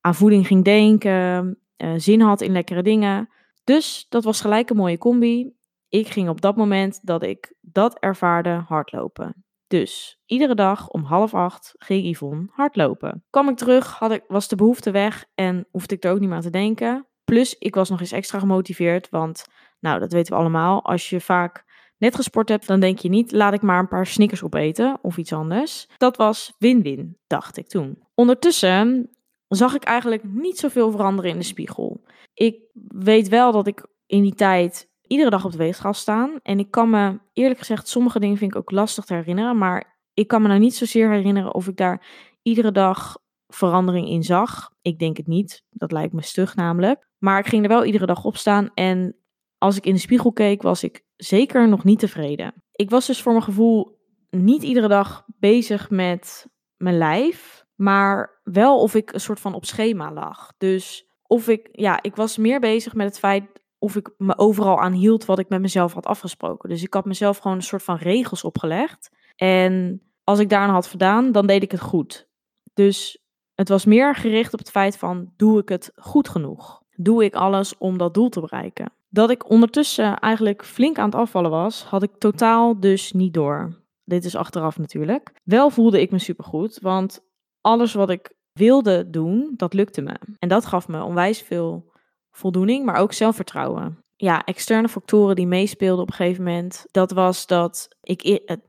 [0.00, 3.28] aan voeding ging denken, uh, zin had in lekkere dingen.
[3.64, 5.52] Dus dat was gelijk een mooie combi.
[5.88, 9.44] Ik ging op dat moment dat ik dat ervaarde hardlopen.
[9.66, 13.24] Dus iedere dag om half acht ging Yvonne hardlopen.
[13.30, 16.28] Kwam ik terug, had ik, was de behoefte weg en hoefde ik er ook niet
[16.28, 17.06] meer aan te denken.
[17.24, 19.46] Plus, ik was nog eens extra gemotiveerd, want,
[19.80, 20.84] nou, dat weten we allemaal.
[20.84, 21.64] Als je vaak
[21.98, 25.16] net gesport hebt, dan denk je niet, laat ik maar een paar snickers opeten of
[25.16, 25.88] iets anders.
[25.96, 27.98] Dat was win-win, dacht ik toen.
[28.14, 29.10] Ondertussen
[29.48, 32.04] zag ik eigenlijk niet zoveel veranderen in de spiegel.
[32.34, 32.56] Ik
[32.88, 36.38] weet wel dat ik in die tijd iedere dag op de weegschaal staan.
[36.42, 39.58] En ik kan me, eerlijk gezegd, sommige dingen vind ik ook lastig te herinneren.
[39.58, 42.06] Maar ik kan me nou niet zozeer herinneren of ik daar
[42.42, 44.70] iedere dag verandering in zag.
[44.82, 45.64] Ik denk het niet.
[45.70, 47.08] Dat lijkt me stug namelijk.
[47.18, 48.70] Maar ik ging er wel iedere dag op staan.
[48.74, 49.16] En
[49.58, 52.54] als ik in de spiegel keek, was ik zeker nog niet tevreden.
[52.72, 53.98] Ik was dus voor mijn gevoel
[54.30, 56.46] niet iedere dag bezig met
[56.76, 57.64] mijn lijf.
[57.74, 60.52] Maar wel of ik een soort van op schema lag.
[60.58, 63.44] Dus of ik, ja, ik was meer bezig met het feit
[63.84, 66.68] of ik me overal aan hield wat ik met mezelf had afgesproken.
[66.68, 69.10] Dus ik had mezelf gewoon een soort van regels opgelegd.
[69.36, 72.28] En als ik daaraan had voldaan, dan deed ik het goed.
[72.74, 76.82] Dus het was meer gericht op het feit van, doe ik het goed genoeg?
[76.90, 78.92] Doe ik alles om dat doel te bereiken?
[79.08, 83.82] Dat ik ondertussen eigenlijk flink aan het afvallen was, had ik totaal dus niet door.
[84.04, 85.32] Dit is achteraf natuurlijk.
[85.42, 87.20] Wel voelde ik me supergoed, want
[87.60, 90.14] alles wat ik wilde doen, dat lukte me.
[90.38, 91.92] En dat gaf me onwijs veel
[92.36, 93.98] voldoening, maar ook zelfvertrouwen.
[94.16, 98.22] Ja, externe factoren die meespeelden op een gegeven moment, dat was dat ik,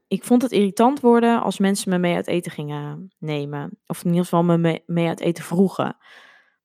[0.07, 3.79] ik vond het irritant worden als mensen me mee uit eten gingen nemen.
[3.87, 5.97] Of in ieder geval me mee uit eten vroegen.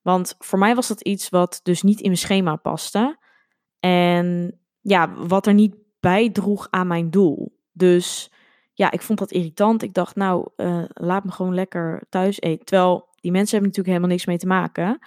[0.03, 3.19] Want voor mij was dat iets wat dus niet in mijn schema paste.
[3.81, 7.59] En ja, wat er niet bijdroeg aan mijn doel.
[7.73, 8.33] Dus
[8.73, 9.83] ja, ik vond dat irritant.
[9.83, 12.65] Ik dacht, nou, uh, laat me gewoon lekker thuis eten.
[12.65, 14.99] Terwijl die mensen hebben natuurlijk helemaal niks mee te maken.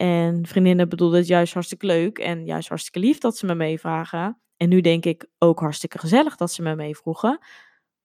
[0.00, 4.40] En vriendinnen bedoelden het juist hartstikke leuk en juist hartstikke lief dat ze me meevragen.
[4.56, 7.38] En nu denk ik ook hartstikke gezellig dat ze me meevroegen.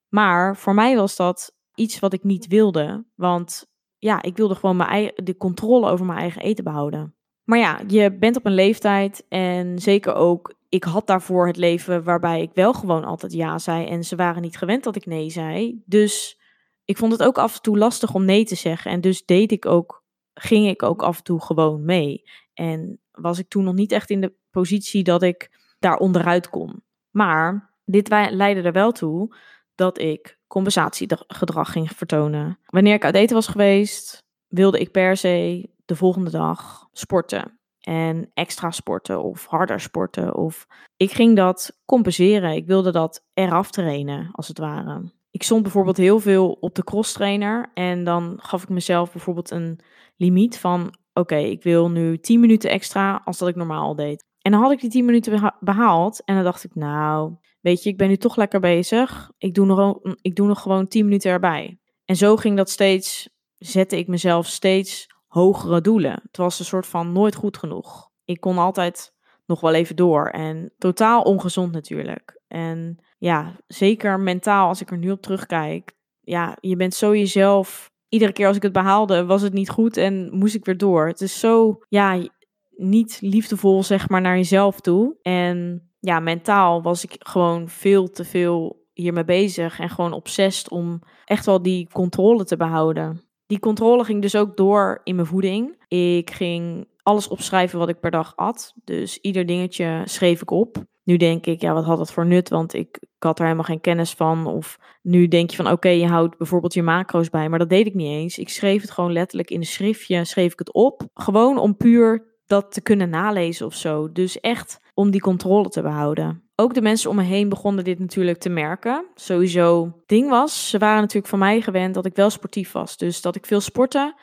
[0.10, 3.06] Maar voor mij was dat iets wat ik niet wilde.
[3.16, 7.16] Want ja, ik wilde gewoon mijn eigen, de controle over mijn eigen eten behouden.
[7.44, 12.04] Maar ja, je bent op een leeftijd en zeker ook, ik had daarvoor het leven
[12.04, 13.86] waarbij ik wel gewoon altijd ja zei.
[13.86, 15.82] En ze waren niet gewend dat ik nee zei.
[15.86, 16.40] Dus
[16.86, 18.92] ik vond het ook af en toe lastig om nee te zeggen.
[18.92, 20.04] En dus deed ik ook
[20.36, 22.24] ging ik ook af en toe gewoon mee.
[22.54, 26.84] En was ik toen nog niet echt in de positie dat ik daar onderuit kon.
[27.10, 29.36] Maar dit leidde er wel toe
[29.76, 32.60] dat ik compensatiegedrag ging vertonen.
[32.66, 34.18] Wanneer ik uit eten was geweest,
[34.48, 37.60] wilde ik per se de volgende dag sporten.
[37.80, 40.36] En extra sporten of harder sporten.
[40.36, 40.68] Of
[40.98, 42.56] ik ging dat compenseren.
[42.56, 45.12] Ik wilde dat eraf trainen, als het ware.
[45.36, 47.72] Ik stond bijvoorbeeld heel veel op de cross trainer.
[47.74, 49.80] En dan gaf ik mezelf bijvoorbeeld een
[50.16, 54.26] limiet van: oké, ik wil nu 10 minuten extra als dat ik normaal deed.
[54.42, 56.24] En dan had ik die 10 minuten behaald.
[56.24, 59.32] En dan dacht ik, nou, weet je, ik ben nu toch lekker bezig.
[59.38, 61.80] Ik doe nog, ik doe nog gewoon 10 minuten erbij.
[62.06, 66.20] En zo ging dat steeds, zette ik mezelf steeds hogere doelen.
[66.24, 68.10] Het was een soort van nooit goed genoeg.
[68.26, 69.14] Ik kon altijd
[69.46, 72.42] nog wel even door en totaal ongezond natuurlijk.
[72.48, 75.96] En ja, zeker mentaal als ik er nu op terugkijk.
[76.22, 77.92] Ja, je bent zo jezelf.
[78.10, 81.08] Iedere keer als ik het behaalde, was het niet goed en moest ik weer door.
[81.08, 82.28] Het is zo, ja,
[82.76, 85.16] niet liefdevol zeg maar naar jezelf toe.
[85.22, 91.02] En ja, mentaal was ik gewoon veel te veel hiermee bezig en gewoon obsessief om
[91.26, 93.22] echt wel die controle te behouden.
[93.48, 95.84] Die controle ging dus ook door in mijn voeding.
[95.88, 98.74] Ik ging alles opschrijven wat ik per dag at.
[98.84, 100.86] Dus ieder dingetje schreef ik op.
[101.06, 102.50] Nu denk ik, ja, wat had dat voor nut?
[102.50, 104.48] Want ik, had er helemaal geen kennis van.
[104.48, 107.50] Of nu denk je van, oké, je houdt bijvoorbeeld je macro's bij.
[107.50, 108.38] Maar dat deed ik niet eens.
[108.38, 111.02] Ik schreef het gewoon letterlijk in een schriftje, schreef ik het op.
[111.14, 114.12] Gewoon om puur dat te kunnen nalezen of zo.
[114.12, 116.44] Dus echt om die controle te behouden.
[116.56, 119.06] Ook de mensen om me heen begonnen dit natuurlijk te merken.
[119.16, 122.98] Sowieso ding was, ze waren natuurlijk van mij gewend dat ik wel sportief was.
[122.98, 124.20] Dus dat ik veel sportte,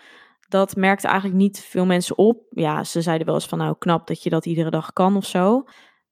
[0.49, 2.47] dat merkte eigenlijk niet veel mensen op.
[2.51, 5.27] Ja, ze zeiden wel eens van nou knap dat je dat iedere dag kan of
[5.27, 5.65] zo.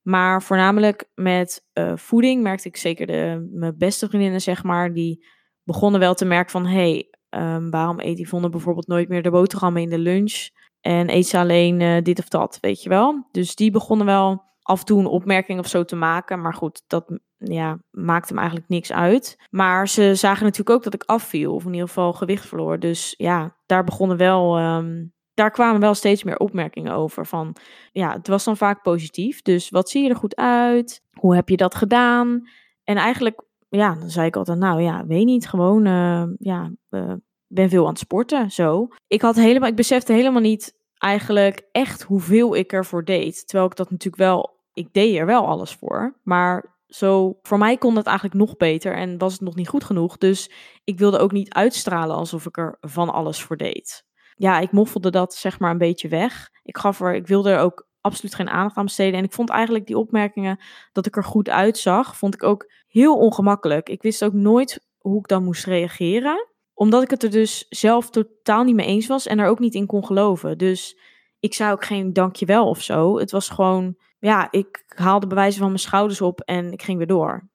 [0.03, 5.27] Maar voornamelijk met uh, voeding merkte ik zeker de, mijn beste vriendinnen, zeg maar, die
[5.65, 9.31] begonnen wel te merken van hé, hey, um, waarom eet Yvonne bijvoorbeeld nooit meer de
[9.31, 10.49] boterhammen in de lunch?
[10.81, 13.29] En eet ze alleen uh, dit of dat, weet je wel?
[13.31, 16.41] Dus die begonnen wel af en toe een opmerking of zo te maken.
[16.41, 19.37] Maar goed, dat ja, maakt hem eigenlijk niks uit.
[19.51, 22.79] Maar ze zagen natuurlijk ook dat ik afviel, of in ieder geval gewicht verloor.
[22.79, 24.59] Dus ja, daar begonnen wel.
[24.59, 27.27] Um, daar kwamen wel steeds meer opmerkingen over.
[27.27, 27.57] Van
[27.93, 29.43] ja, het was dan vaak positief.
[29.43, 31.03] Dus wat zie je er goed uit?
[31.13, 32.49] Hoe heb je dat gedaan?
[32.85, 37.13] En eigenlijk, ja, dan zei ik altijd, nou ja, weet niet, gewoon, uh, ja, uh,
[37.47, 38.89] ben veel aan het sporten, zo.
[39.07, 43.47] Ik had helemaal, ik besefte helemaal niet eigenlijk echt hoeveel ik ervoor deed.
[43.47, 46.19] Terwijl ik dat natuurlijk wel, ik deed er wel alles voor.
[46.23, 49.85] Maar zo, voor mij kon het eigenlijk nog beter en was het nog niet goed
[49.85, 50.19] genoeg.
[50.19, 50.51] Dus
[50.85, 54.09] ik wilde ook niet uitstralen alsof ik er van alles voor deed.
[54.41, 56.51] Ja, ik moffelde dat zeg maar een beetje weg.
[56.63, 59.19] Ik gaf er, ik wilde er ook absoluut geen aandacht aan besteden.
[59.19, 60.61] En ik vond eigenlijk die opmerkingen
[60.93, 63.89] dat ik er goed uitzag, vond ik ook heel ongemakkelijk.
[63.89, 66.49] Ik wist ook nooit hoe ik dan moest reageren
[66.81, 69.75] omdat ik het er dus zelf totaal niet mee eens was en er ook niet
[69.75, 70.59] in kon geloven.
[70.59, 70.99] Dus
[71.41, 73.19] ik zei ook geen dankjewel of zo.
[73.19, 77.07] Het was gewoon, ja, ik haalde bewijzen van mijn schouders op en ik ging weer
[77.07, 77.51] door.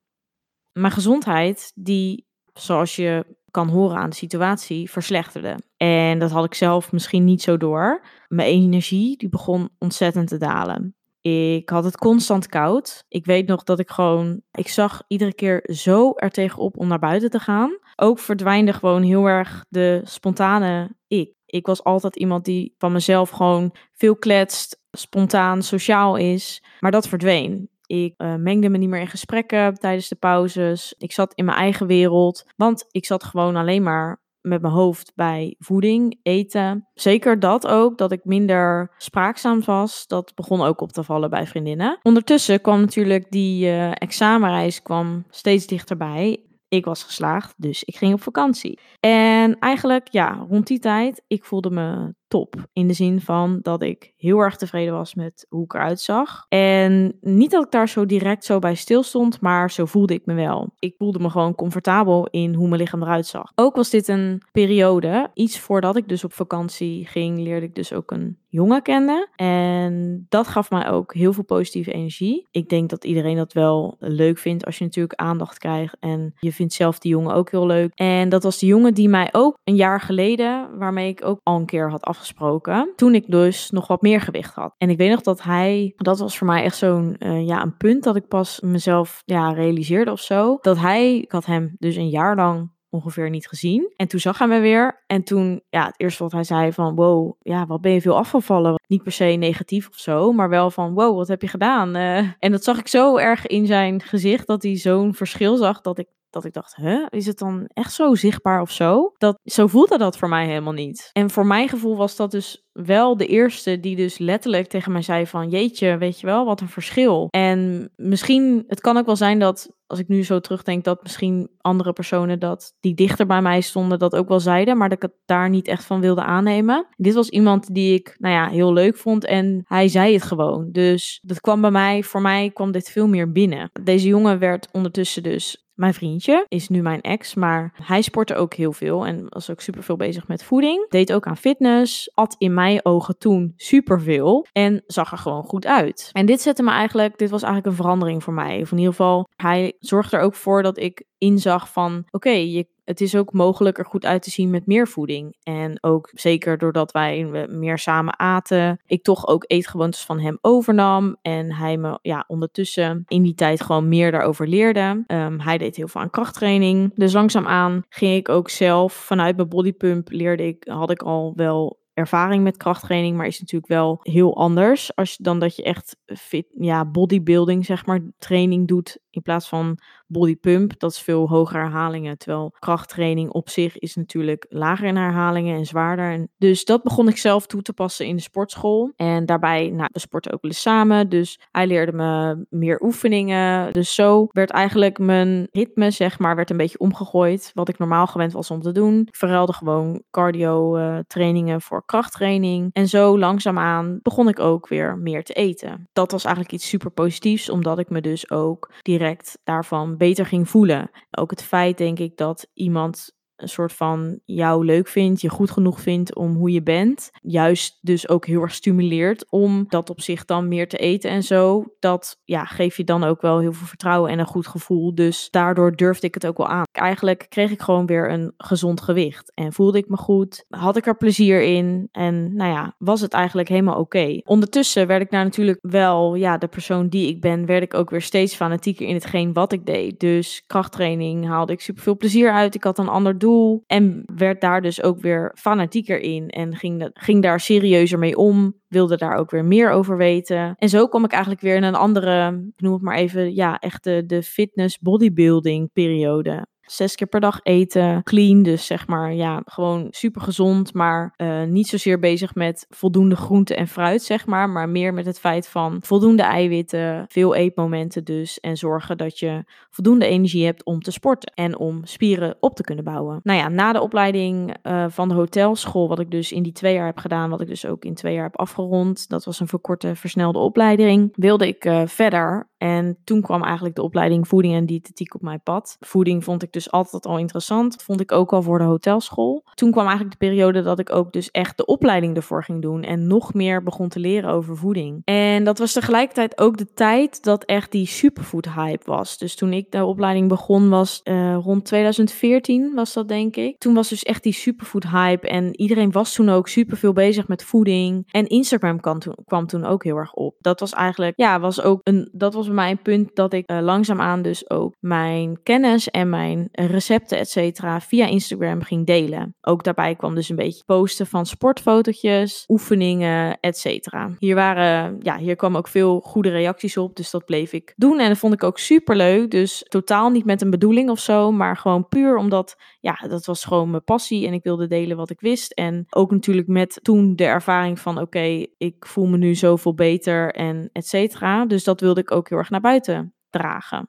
[0.72, 5.58] Mijn gezondheid, die, zoals je kan horen aan de situatie, verslechterde.
[5.76, 8.04] En dat had ik zelf misschien niet zo door.
[8.28, 10.94] Mijn energie, die begon ontzettend te dalen.
[11.20, 13.04] Ik had het constant koud.
[13.08, 16.98] Ik weet nog dat ik gewoon, ik zag iedere keer zo er tegenop om naar
[16.98, 17.78] buiten te gaan.
[17.96, 21.34] Ook verdwijnde gewoon heel erg de spontane ik.
[21.46, 26.62] Ik was altijd iemand die van mezelf gewoon veel kletst, spontaan, sociaal is.
[26.80, 27.70] Maar dat verdween.
[27.86, 30.94] Ik uh, mengde me niet meer in gesprekken tijdens de pauzes.
[30.98, 32.44] Ik zat in mijn eigen wereld.
[32.56, 36.88] Want ik zat gewoon alleen maar met mijn hoofd bij voeding, eten.
[36.94, 40.06] Zeker dat ook, dat ik minder spraakzaam was.
[40.06, 41.98] Dat begon ook op te vallen bij vriendinnen.
[42.02, 46.40] Ondertussen kwam natuurlijk die uh, examenreis kwam steeds dichterbij.
[46.68, 48.80] Ik was geslaagd, dus ik ging op vakantie.
[49.00, 52.54] En eigenlijk, ja, rond die tijd, ik voelde me top.
[52.72, 56.46] In de zin van dat ik heel erg tevreden was met hoe ik eruit zag.
[56.48, 60.26] En niet dat ik daar zo direct zo bij stil stond, maar zo voelde ik
[60.26, 60.74] me wel.
[60.78, 63.52] Ik voelde me gewoon comfortabel in hoe mijn lichaam eruit zag.
[63.54, 67.92] Ook was dit een periode, iets voordat ik dus op vakantie ging, leerde ik dus
[67.92, 69.28] ook een jongen kennen.
[69.36, 72.46] En dat gaf mij ook heel veel positieve energie.
[72.50, 75.96] Ik denk dat iedereen dat wel leuk vindt als je natuurlijk aandacht krijgt.
[76.00, 77.92] En je vindt zelf die jongen ook heel leuk.
[77.94, 81.56] En dat was de jongen die mij ook een jaar geleden, waarmee ik ook al
[81.56, 82.92] een keer had afgesproken afgesproken.
[82.96, 84.74] Toen ik dus nog wat meer gewicht had.
[84.78, 87.76] En ik weet nog dat hij, dat was voor mij echt zo'n uh, ja, een
[87.76, 90.58] punt dat ik pas mezelf ja, realiseerde of zo.
[90.60, 93.92] Dat hij, ik had hem dus een jaar lang ongeveer niet gezien.
[93.96, 95.02] En toen zag hij me weer.
[95.06, 98.16] En toen, ja, het eerste wat hij zei van, wow, ja, wat ben je veel
[98.16, 98.74] afgevallen.
[98.86, 101.96] Niet per se negatief of zo, maar wel van, wow, wat heb je gedaan?
[101.96, 105.80] Uh, en dat zag ik zo erg in zijn gezicht, dat hij zo'n verschil zag,
[105.80, 109.12] dat ik dat ik dacht, hè, is het dan echt zo zichtbaar of zo?
[109.18, 111.10] Dat, zo voelde dat voor mij helemaal niet.
[111.12, 115.02] En voor mijn gevoel was dat dus wel de eerste die dus letterlijk tegen mij
[115.02, 117.28] zei van, jeetje, weet je wel, wat een verschil.
[117.30, 121.50] En misschien, het kan ook wel zijn dat, als ik nu zo terugdenk, dat misschien
[121.60, 125.10] andere personen dat, die dichter bij mij stonden, dat ook wel zeiden, maar dat ik
[125.10, 126.86] het daar niet echt van wilde aannemen.
[126.96, 130.68] Dit was iemand die ik, nou ja, heel leuk vond en hij zei het gewoon.
[130.72, 133.70] Dus dat kwam bij mij, voor mij kwam dit veel meer binnen.
[133.82, 138.54] Deze jongen werd ondertussen dus mijn vriendje is nu mijn ex, maar hij sportte ook
[138.54, 140.88] heel veel en was ook super veel bezig met voeding.
[140.88, 145.44] Deed ook aan fitness, at in mijn mijn ogen toen superveel en zag er gewoon
[145.44, 146.10] goed uit.
[146.12, 148.60] En dit zette me eigenlijk, dit was eigenlijk een verandering voor mij.
[148.60, 152.66] Of in ieder geval, hij zorgde er ook voor dat ik inzag van oké, je
[152.86, 155.36] het is ook mogelijk er goed uit te zien met meer voeding.
[155.42, 161.16] En ook zeker doordat wij meer samen aten, ik toch ook eetgewoontes van hem overnam.
[161.22, 165.04] En hij me ja, ondertussen in die tijd gewoon meer daarover leerde.
[165.06, 166.94] Um, hij deed heel veel aan krachttraining.
[166.94, 171.84] Dus langzaamaan ging ik ook zelf vanuit mijn bodypump leerde ik, had ik al wel
[171.96, 176.46] ervaring met krachttraining, maar is natuurlijk wel heel anders als, dan dat je echt fit,
[176.58, 180.78] ja, bodybuilding, zeg maar, training doet in plaats van body pump.
[180.78, 185.66] Dat is veel hogere herhalingen, terwijl krachttraining op zich is natuurlijk lager in herhalingen en
[185.66, 186.26] zwaarder.
[186.38, 188.92] Dus dat begon ik zelf toe te passen in de sportschool.
[188.96, 193.72] En daarbij, nou, we sporten ook wel eens samen, dus hij leerde me meer oefeningen.
[193.72, 197.50] Dus zo werd eigenlijk mijn ritme, zeg maar, werd een beetje omgegooid.
[197.54, 199.00] Wat ik normaal gewend was om te doen.
[199.00, 202.70] Ik gewoon cardio uh, trainingen voor krachttraining.
[202.72, 205.88] En zo langzaamaan begon ik ook weer meer te eten.
[205.92, 209.05] Dat was eigenlijk iets super positiefs, omdat ik me dus ook direct
[209.44, 210.90] daarvan beter ging voelen.
[211.10, 215.50] Ook het feit, denk ik, dat iemand een soort van jou leuk vindt, je goed
[215.50, 217.10] genoeg vindt om hoe je bent.
[217.22, 221.22] Juist dus ook heel erg stimuleert om dat op zich dan meer te eten en
[221.22, 221.64] zo.
[221.78, 224.94] Dat ja, geeft je dan ook wel heel veel vertrouwen en een goed gevoel.
[224.94, 226.64] Dus daardoor durfde ik het ook wel aan.
[226.76, 230.44] Eigenlijk kreeg ik gewoon weer een gezond gewicht en voelde ik me goed.
[230.48, 234.20] Had ik er plezier in en nou ja, was het eigenlijk helemaal oké.
[234.24, 237.90] Ondertussen werd ik nou natuurlijk wel, ja, de persoon die ik ben, werd ik ook
[237.90, 240.00] weer steeds fanatieker in hetgeen wat ik deed.
[240.00, 242.54] Dus krachttraining haalde ik super veel plezier uit.
[242.54, 246.28] Ik had een ander doel en werd daar dus ook weer fanatieker in.
[246.28, 248.54] En ging, ging daar serieuzer mee om.
[248.76, 250.54] Wilde daar ook weer meer over weten.
[250.58, 253.58] En zo kom ik eigenlijk weer in een andere, ik noem het maar even, ja,
[253.58, 258.02] echt de, de fitness bodybuilding periode zes keer per dag eten.
[258.02, 260.74] Clean, dus zeg maar, ja, gewoon super gezond.
[260.74, 264.50] Maar uh, niet zozeer bezig met voldoende groente en fruit, zeg maar.
[264.50, 268.40] Maar meer met het feit van voldoende eiwitten, veel eetmomenten dus.
[268.40, 271.32] En zorgen dat je voldoende energie hebt om te sporten.
[271.34, 273.20] En om spieren op te kunnen bouwen.
[273.22, 276.74] Nou ja, na de opleiding uh, van de hotelschool, wat ik dus in die twee
[276.74, 277.30] jaar heb gedaan.
[277.30, 278.65] Wat ik dus ook in twee jaar heb afgerond.
[279.08, 281.12] Dat was een verkorte, versnelde opleiding.
[281.14, 282.48] Wilde ik uh, verder.
[282.58, 285.76] En toen kwam eigenlijk de opleiding voeding en diëtetiek op mijn pad.
[285.80, 287.82] Voeding vond ik dus altijd al interessant.
[287.82, 289.44] Vond ik ook al voor de hotelschool.
[289.54, 292.82] Toen kwam eigenlijk de periode dat ik ook dus echt de opleiding ervoor ging doen.
[292.82, 295.02] En nog meer begon te leren over voeding.
[295.04, 299.18] En dat was tegelijkertijd ook de tijd dat echt die superfood hype was.
[299.18, 303.58] Dus toen ik de opleiding begon was uh, rond 2014 was dat denk ik.
[303.58, 305.28] Toen was dus echt die superfood hype.
[305.28, 308.08] En iedereen was toen ook superveel bezig met voeding.
[308.10, 310.36] En Instagram kwam toen, kwam toen ook heel erg op.
[310.40, 313.50] Dat was eigenlijk, ja, was ook een, dat was bij mij een punt dat ik
[313.50, 319.34] uh, langzaamaan dus ook mijn kennis en mijn recepten, et cetera, via Instagram ging delen.
[319.40, 324.10] Ook daarbij kwam dus een beetje posten van sportfotootjes, oefeningen, et cetera.
[324.18, 327.98] Hier waren, ja, hier kwam ook veel goede reacties op, dus dat bleef ik doen.
[327.98, 329.30] En dat vond ik ook super leuk.
[329.30, 333.44] Dus totaal niet met een bedoeling of zo, maar gewoon puur omdat, ja, dat was
[333.44, 335.52] gewoon mijn passie en ik wilde delen wat ik wist.
[335.52, 340.32] En ook natuurlijk met toen de ervaring van, oké, ik voel me nu zoveel beter
[340.34, 341.46] en et cetera.
[341.46, 343.88] Dus dat wilde ik ook heel naar buiten dragen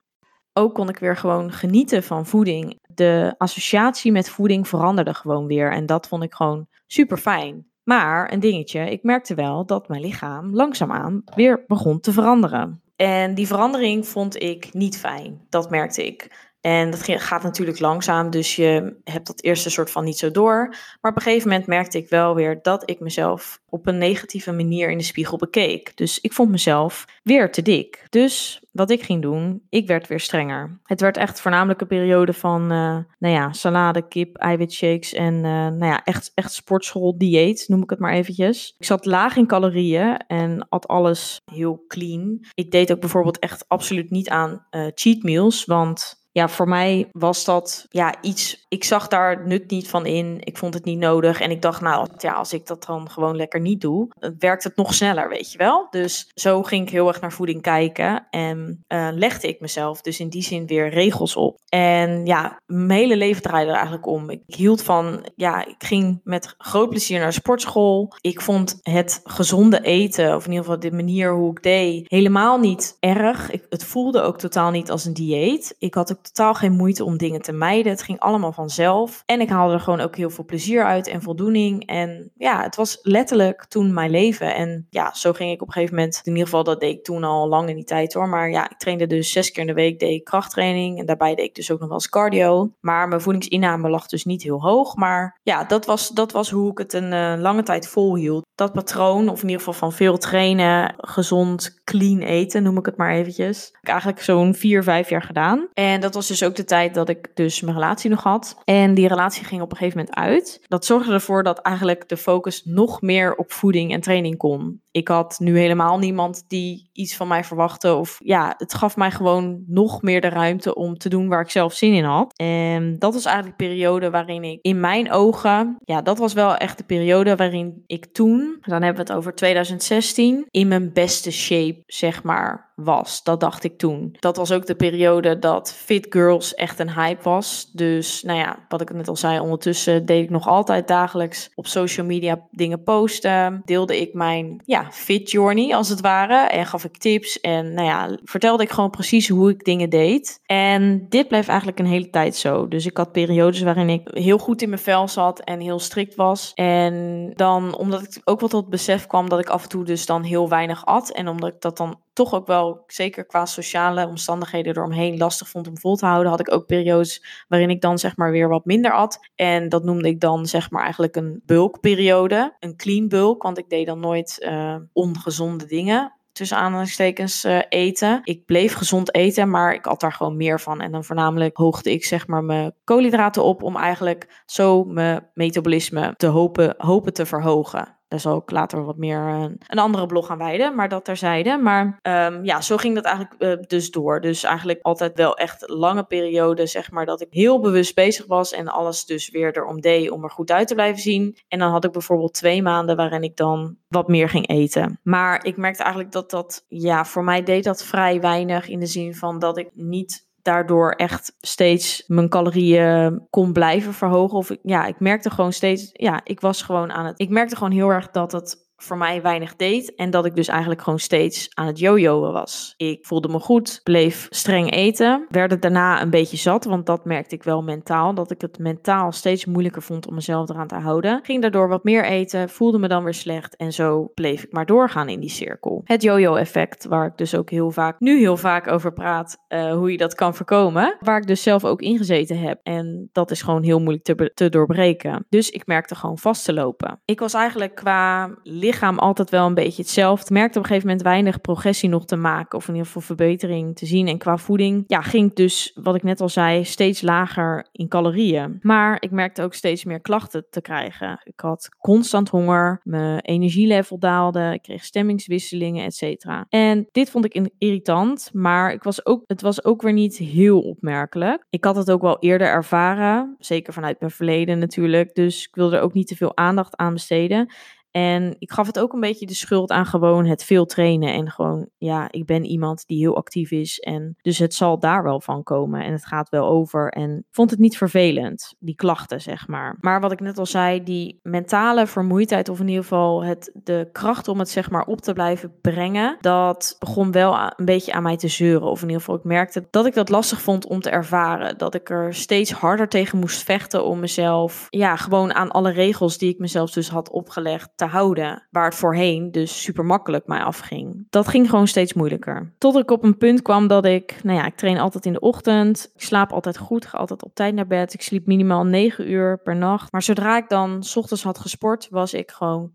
[0.58, 2.78] ook kon ik weer gewoon genieten van voeding.
[2.94, 5.72] De associatie met voeding veranderde gewoon weer.
[5.72, 7.66] En dat vond ik gewoon super fijn.
[7.84, 12.82] Maar een dingetje, ik merkte wel dat mijn lichaam langzaamaan weer begon te veranderen.
[12.96, 15.46] En die verandering vond ik niet fijn.
[15.48, 16.47] Dat merkte ik.
[16.60, 20.68] En dat gaat natuurlijk langzaam, dus je hebt dat eerste soort van niet zo door.
[21.00, 24.52] Maar op een gegeven moment merkte ik wel weer dat ik mezelf op een negatieve
[24.52, 25.96] manier in de spiegel bekeek.
[25.96, 28.06] Dus ik vond mezelf weer te dik.
[28.08, 30.80] Dus wat ik ging doen, ik werd weer strenger.
[30.84, 35.42] Het werd echt voornamelijk een periode van, uh, nou ja, salade, kip, eiwitshakes en uh,
[35.42, 38.74] nou ja, echt, echt sportschool dieet, noem ik het maar eventjes.
[38.78, 42.44] Ik zat laag in calorieën en at alles heel clean.
[42.54, 47.08] Ik deed ook bijvoorbeeld echt absoluut niet aan uh, cheat meals, want ja, voor mij
[47.12, 48.66] was dat ja, iets.
[48.68, 50.36] Ik zag daar nut niet van in.
[50.40, 51.40] Ik vond het niet nodig.
[51.40, 54.76] En ik dacht, nou ja, als ik dat dan gewoon lekker niet doe, werkt het
[54.76, 55.86] nog sneller, weet je wel.
[55.90, 58.26] Dus zo ging ik heel erg naar voeding kijken.
[58.30, 61.58] En uh, legde ik mezelf dus in die zin weer regels op.
[61.68, 64.30] En ja, mijn hele leven draaide er eigenlijk om.
[64.30, 68.12] Ik hield van, ja, ik ging met groot plezier naar sportschool.
[68.20, 72.58] Ik vond het gezonde eten, of in ieder geval de manier hoe ik deed, helemaal
[72.58, 73.50] niet erg.
[73.50, 75.74] Ik, het voelde ook totaal niet als een dieet.
[75.78, 77.92] Ik had ook totaal geen moeite om dingen te mijden.
[77.92, 79.22] Het ging allemaal vanzelf.
[79.26, 81.86] En ik haalde er gewoon ook heel veel plezier uit en voldoening.
[81.86, 84.54] En ja, het was letterlijk toen mijn leven.
[84.54, 87.04] En ja, zo ging ik op een gegeven moment, in ieder geval dat deed ik
[87.04, 88.28] toen al lang in die tijd hoor.
[88.28, 90.98] Maar ja, ik trainde dus zes keer in de week, deed ik krachttraining.
[90.98, 92.72] En daarbij deed ik dus ook nog wel eens cardio.
[92.80, 94.96] Maar mijn voedingsinname lag dus niet heel hoog.
[94.96, 98.46] Maar ja, dat was, dat was hoe ik het een uh, lange tijd volhield.
[98.54, 102.96] Dat patroon, of in ieder geval van veel trainen, gezond, clean eten, noem ik het
[102.96, 103.68] maar eventjes.
[103.72, 105.68] Heb ik eigenlijk zo'n vier, vijf jaar gedaan.
[105.74, 108.56] En dat was dus ook de tijd dat ik dus mijn relatie nog had.
[108.64, 110.60] En die relatie ging op een gegeven moment uit.
[110.68, 114.82] Dat zorgde ervoor dat eigenlijk de focus nog meer op voeding en training kon.
[114.98, 117.94] Ik had nu helemaal niemand die iets van mij verwachtte.
[117.94, 121.50] Of ja, het gaf mij gewoon nog meer de ruimte om te doen waar ik
[121.50, 122.32] zelf zin in had.
[122.36, 126.56] En dat was eigenlijk de periode waarin ik in mijn ogen, ja, dat was wel
[126.56, 131.30] echt de periode waarin ik toen, dan hebben we het over 2016, in mijn beste
[131.30, 133.22] shape, zeg maar, was.
[133.22, 134.16] Dat dacht ik toen.
[134.18, 137.70] Dat was ook de periode dat Fit Girls echt een hype was.
[137.72, 141.66] Dus nou ja, wat ik net al zei, ondertussen deed ik nog altijd dagelijks op
[141.66, 143.62] social media dingen posten.
[143.64, 146.48] Deelde ik mijn ja, fit journey als het ware.
[146.48, 150.40] En gaf ik tips en nou ja, vertelde ik gewoon precies hoe ik dingen deed.
[150.46, 152.68] En dit bleef eigenlijk een hele tijd zo.
[152.68, 156.14] Dus ik had periodes waarin ik heel goed in mijn vel zat en heel strikt
[156.14, 156.52] was.
[156.54, 160.06] En dan, omdat ik ook wel tot besef kwam dat ik af en toe dus
[160.06, 161.10] dan heel weinig at.
[161.10, 165.68] En omdat ik dat dan toch ook wel, zeker qua sociale omstandigheden eromheen, lastig vond
[165.68, 168.64] om vol te houden, had ik ook periodes waarin ik dan zeg maar weer wat
[168.64, 169.18] minder at.
[169.34, 173.68] En dat noemde ik dan zeg maar eigenlijk een bulkperiode, een clean bulk, want ik
[173.68, 178.20] deed dan nooit uh, ongezonde dingen tussen aanhalingstekens uh, eten.
[178.24, 180.80] Ik bleef gezond eten, maar ik at daar gewoon meer van.
[180.80, 186.14] En dan voornamelijk hoogde ik zeg maar mijn koolhydraten op om eigenlijk zo mijn metabolisme
[186.16, 187.97] te hopen, hopen te verhogen.
[188.08, 191.04] Daar zal ik later wat meer een, eh, een andere blog aan wijden, maar dat
[191.04, 191.56] terzijde.
[191.56, 194.20] Maar um, ja, zo ging dat eigenlijk uh, dus door.
[194.20, 198.52] Dus eigenlijk altijd wel echt lange periode, zeg maar, dat ik heel bewust bezig was
[198.52, 201.38] en alles dus weer erom deed om er goed uit te blijven zien.
[201.48, 205.00] En dan had ik bijvoorbeeld twee maanden waarin ik dan wat meer ging eten.
[205.02, 208.86] Maar ik merkte eigenlijk dat dat, ja, voor mij deed dat vrij weinig in de
[208.86, 214.38] zin van dat ik niet daardoor echt steeds mijn calorieën kon blijven verhogen.
[214.38, 217.20] Of ja, ik merkte gewoon steeds, ja, ik was gewoon aan het.
[217.20, 219.94] Ik merkte gewoon heel erg dat het voor mij weinig deed.
[219.94, 222.74] En dat ik dus eigenlijk gewoon steeds aan het jojoen was.
[222.76, 225.26] Ik voelde me goed, bleef streng eten.
[225.28, 228.14] Werd daarna een beetje zat, want dat merkte ik wel mentaal.
[228.14, 231.20] Dat ik het mentaal steeds moeilijker vond om mezelf eraan te houden.
[231.22, 233.56] Ging daardoor wat meer eten, voelde me dan weer slecht.
[233.56, 235.80] En zo bleef ik maar doorgaan in die cirkel.
[235.84, 239.90] Het jojo-effect, waar ik dus ook heel vaak, nu heel vaak over praat, uh, hoe
[239.92, 240.96] je dat kan voorkomen.
[241.00, 242.60] Waar ik dus zelf ook ingezeten heb.
[242.62, 245.26] En dat is gewoon heel moeilijk te, te doorbreken.
[245.28, 247.00] Dus ik merkte gewoon vast te lopen.
[247.04, 248.30] Ik was eigenlijk qua
[248.68, 250.32] lichaam altijd wel een beetje hetzelfde.
[250.32, 252.58] Merkte op een gegeven moment weinig progressie nog te maken.
[252.58, 254.08] Of in ieder geval verbetering te zien.
[254.08, 258.58] En qua voeding, ja, ging dus, wat ik net al zei, steeds lager in calorieën.
[258.62, 261.20] Maar ik merkte ook steeds meer klachten te krijgen.
[261.24, 266.46] Ik had constant honger, mijn energielevel daalde, ik kreeg stemmingswisselingen, et cetera.
[266.48, 270.60] En dit vond ik irritant, maar ik was ook, het was ook weer niet heel
[270.60, 271.46] opmerkelijk.
[271.50, 275.14] Ik had het ook wel eerder ervaren, zeker vanuit mijn verleden natuurlijk.
[275.14, 277.52] Dus ik wilde er ook niet te veel aandacht aan besteden.
[277.90, 281.12] En ik gaf het ook een beetje de schuld aan gewoon het veel trainen.
[281.12, 283.78] En gewoon, ja, ik ben iemand die heel actief is.
[283.78, 285.84] En dus het zal daar wel van komen.
[285.84, 286.88] En het gaat wel over.
[286.88, 289.76] En vond het niet vervelend, die klachten, zeg maar.
[289.80, 293.88] Maar wat ik net al zei, die mentale vermoeidheid, of in ieder geval het, de
[293.92, 298.02] kracht om het zeg maar op te blijven brengen, dat begon wel een beetje aan
[298.02, 298.68] mij te zeuren.
[298.68, 301.58] Of in ieder geval, ik merkte dat ik dat lastig vond om te ervaren.
[301.58, 306.18] Dat ik er steeds harder tegen moest vechten om mezelf, ja, gewoon aan alle regels
[306.18, 308.46] die ik mezelf dus had opgelegd te houden.
[308.50, 311.06] Waar het voorheen dus super makkelijk mij afging.
[311.10, 312.52] Dat ging gewoon steeds moeilijker.
[312.58, 315.20] Tot ik op een punt kwam dat ik, nou ja, ik train altijd in de
[315.20, 315.90] ochtend.
[315.94, 317.94] Ik slaap altijd goed, ga altijd op tijd naar bed.
[317.94, 319.92] Ik sliep minimaal 9 uur per nacht.
[319.92, 322.72] Maar zodra ik dan s ochtends had gesport, was ik gewoon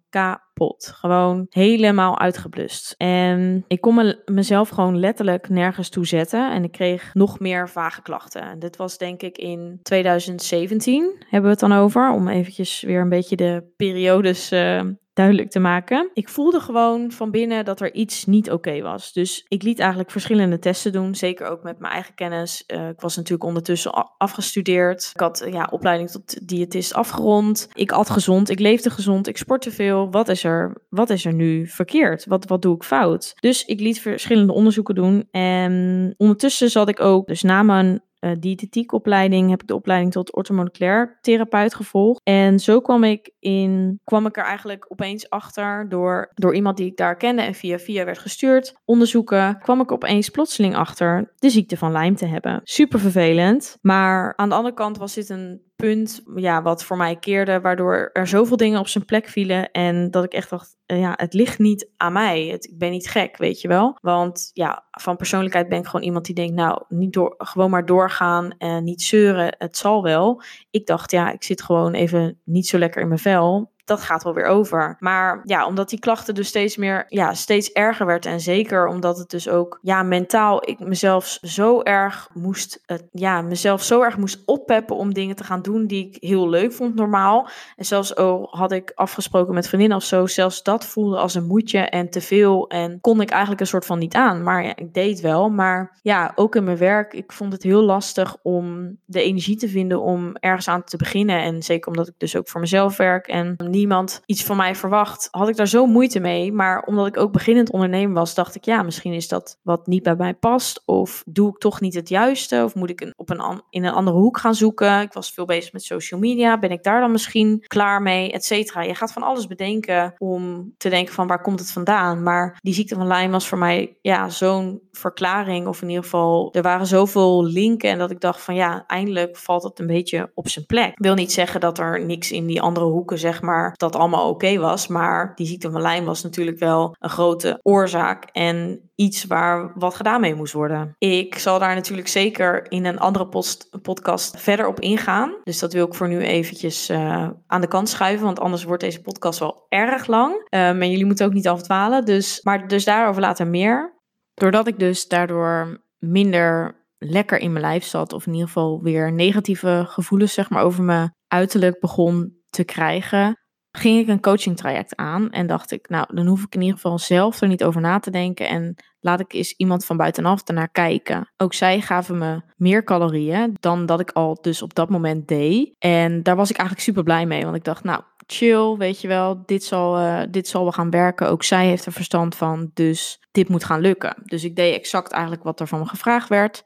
[0.53, 0.93] kapot.
[0.95, 2.93] Gewoon helemaal uitgeblust.
[2.97, 6.51] En ik kon me, mezelf gewoon letterlijk nergens toe zetten.
[6.51, 8.41] En ik kreeg nog meer vage klachten.
[8.41, 12.11] En dit was denk ik in 2017, hebben we het dan over.
[12.11, 14.81] Om eventjes weer een beetje de periodes uh,
[15.13, 16.09] duidelijk te maken.
[16.13, 19.13] Ik voelde gewoon van binnen dat er iets niet oké was.
[19.13, 22.63] Dus ik liet eigenlijk verschillende testen doen, zeker ook met mijn eigen kennis.
[22.67, 25.11] Uh, ik was natuurlijk ondertussen afgestudeerd.
[25.13, 27.69] Ik had ja, opleiding tot diëtist afgerond.
[27.73, 30.11] Ik at gezond, ik leefde gezond, ik sportte veel.
[30.11, 32.25] Wat is er, wat is er nu verkeerd?
[32.25, 33.33] Wat, wat doe ik fout?
[33.39, 35.27] Dus ik liet verschillende onderzoeken doen.
[35.31, 40.35] En ondertussen zat ik ook, dus na mijn uh, diëtetiekopleiding heb ik de opleiding tot
[40.35, 42.21] orthomoleculair therapeut gevolgd.
[42.23, 46.85] En zo kwam ik in, kwam ik er eigenlijk opeens achter door, door iemand die
[46.85, 48.75] ik daar kende en via via werd gestuurd.
[48.85, 52.61] Onderzoeken kwam ik opeens plotseling achter de ziekte van Lyme te hebben.
[52.63, 53.77] Super vervelend.
[53.81, 58.09] Maar aan de andere kant was dit een punt ja, wat voor mij keerde, waardoor
[58.13, 59.71] er zoveel dingen op zijn plek vielen.
[59.71, 62.47] En dat ik echt dacht, eh, ja, het ligt niet aan mij.
[62.47, 63.97] Ik ben niet gek, weet je wel.
[64.01, 67.85] Want ja, van persoonlijkheid ben ik gewoon iemand die denkt, nou, niet door, gewoon maar
[67.85, 70.41] doorgaan en niet zeuren, het zal wel.
[70.71, 74.23] Ik dacht, ja, ik zit gewoon even niet zo lekker in mijn vel dat gaat
[74.23, 74.95] wel weer over.
[74.99, 78.25] Maar ja, omdat die klachten dus steeds meer, ja, steeds erger werd.
[78.25, 83.41] En zeker omdat het dus ook, ja, mentaal, ik mezelf zo erg moest, uh, ja,
[83.41, 86.95] mezelf zo erg moest oppeppen om dingen te gaan doen die ik heel leuk vond
[86.95, 87.49] normaal.
[87.75, 91.47] En zelfs oh, had ik afgesproken met vriendinnen of zo, zelfs dat voelde als een
[91.47, 92.67] moedje en te veel.
[92.67, 94.43] En kon ik eigenlijk een soort van niet aan.
[94.43, 95.49] Maar ja, ik deed wel.
[95.49, 99.69] Maar ja, ook in mijn werk, ik vond het heel lastig om de energie te
[99.69, 101.41] vinden om ergens aan te beginnen.
[101.41, 105.27] En zeker omdat ik dus ook voor mezelf werk en niemand iets van mij verwacht,
[105.31, 106.51] had ik daar zo moeite mee.
[106.53, 110.03] Maar omdat ik ook beginnend ondernemer was, dacht ik, ja, misschien is dat wat niet
[110.03, 110.81] bij mij past.
[110.85, 112.61] Of doe ik toch niet het juiste?
[112.63, 115.01] Of moet ik een, op een, in een andere hoek gaan zoeken?
[115.01, 116.59] Ik was veel bezig met social media.
[116.59, 118.31] Ben ik daar dan misschien klaar mee?
[118.31, 118.81] Et cetera.
[118.81, 122.23] Je gaat van alles bedenken om te denken van waar komt het vandaan?
[122.23, 125.67] Maar die ziekte van Lyme was voor mij ja, zo'n verklaring.
[125.67, 127.89] Of in ieder geval, er waren zoveel linken.
[127.89, 130.91] En dat ik dacht van ja, eindelijk valt het een beetje op zijn plek.
[130.91, 134.29] Ik wil niet zeggen dat er niks in die andere hoeken, zeg maar, dat allemaal
[134.29, 134.87] oké was.
[134.87, 139.95] Maar die ziekte van Lyme was natuurlijk wel een grote oorzaak en iets waar wat
[139.95, 140.95] gedaan mee moest worden.
[140.97, 145.35] Ik zal daar natuurlijk zeker in een andere post, podcast verder op ingaan.
[145.43, 148.83] Dus dat wil ik voor nu eventjes uh, aan de kant schuiven, want anders wordt
[148.83, 150.33] deze podcast wel erg lang.
[150.33, 152.05] Um, en jullie moeten ook niet afdwalen.
[152.05, 154.01] Dus, maar dus daarover later meer.
[154.33, 159.11] Doordat ik dus daardoor minder lekker in mijn lijf zat, of in ieder geval weer
[159.11, 163.42] negatieve gevoelens zeg maar, over mijn uiterlijk begon te krijgen,
[163.77, 166.75] ging ik een coaching traject aan en dacht ik, nou, dan hoef ik in ieder
[166.75, 170.41] geval zelf er niet over na te denken en laat ik eens iemand van buitenaf
[170.43, 171.31] ernaar kijken.
[171.37, 175.73] Ook zij gaven me meer calorieën dan dat ik al dus op dat moment deed.
[175.79, 179.07] En daar was ik eigenlijk super blij mee, want ik dacht, nou, chill, weet je
[179.07, 181.29] wel, dit zal, uh, dit zal wel gaan werken.
[181.29, 184.15] Ook zij heeft er verstand van, dus dit moet gaan lukken.
[184.23, 186.63] Dus ik deed exact eigenlijk wat er van me gevraagd werd.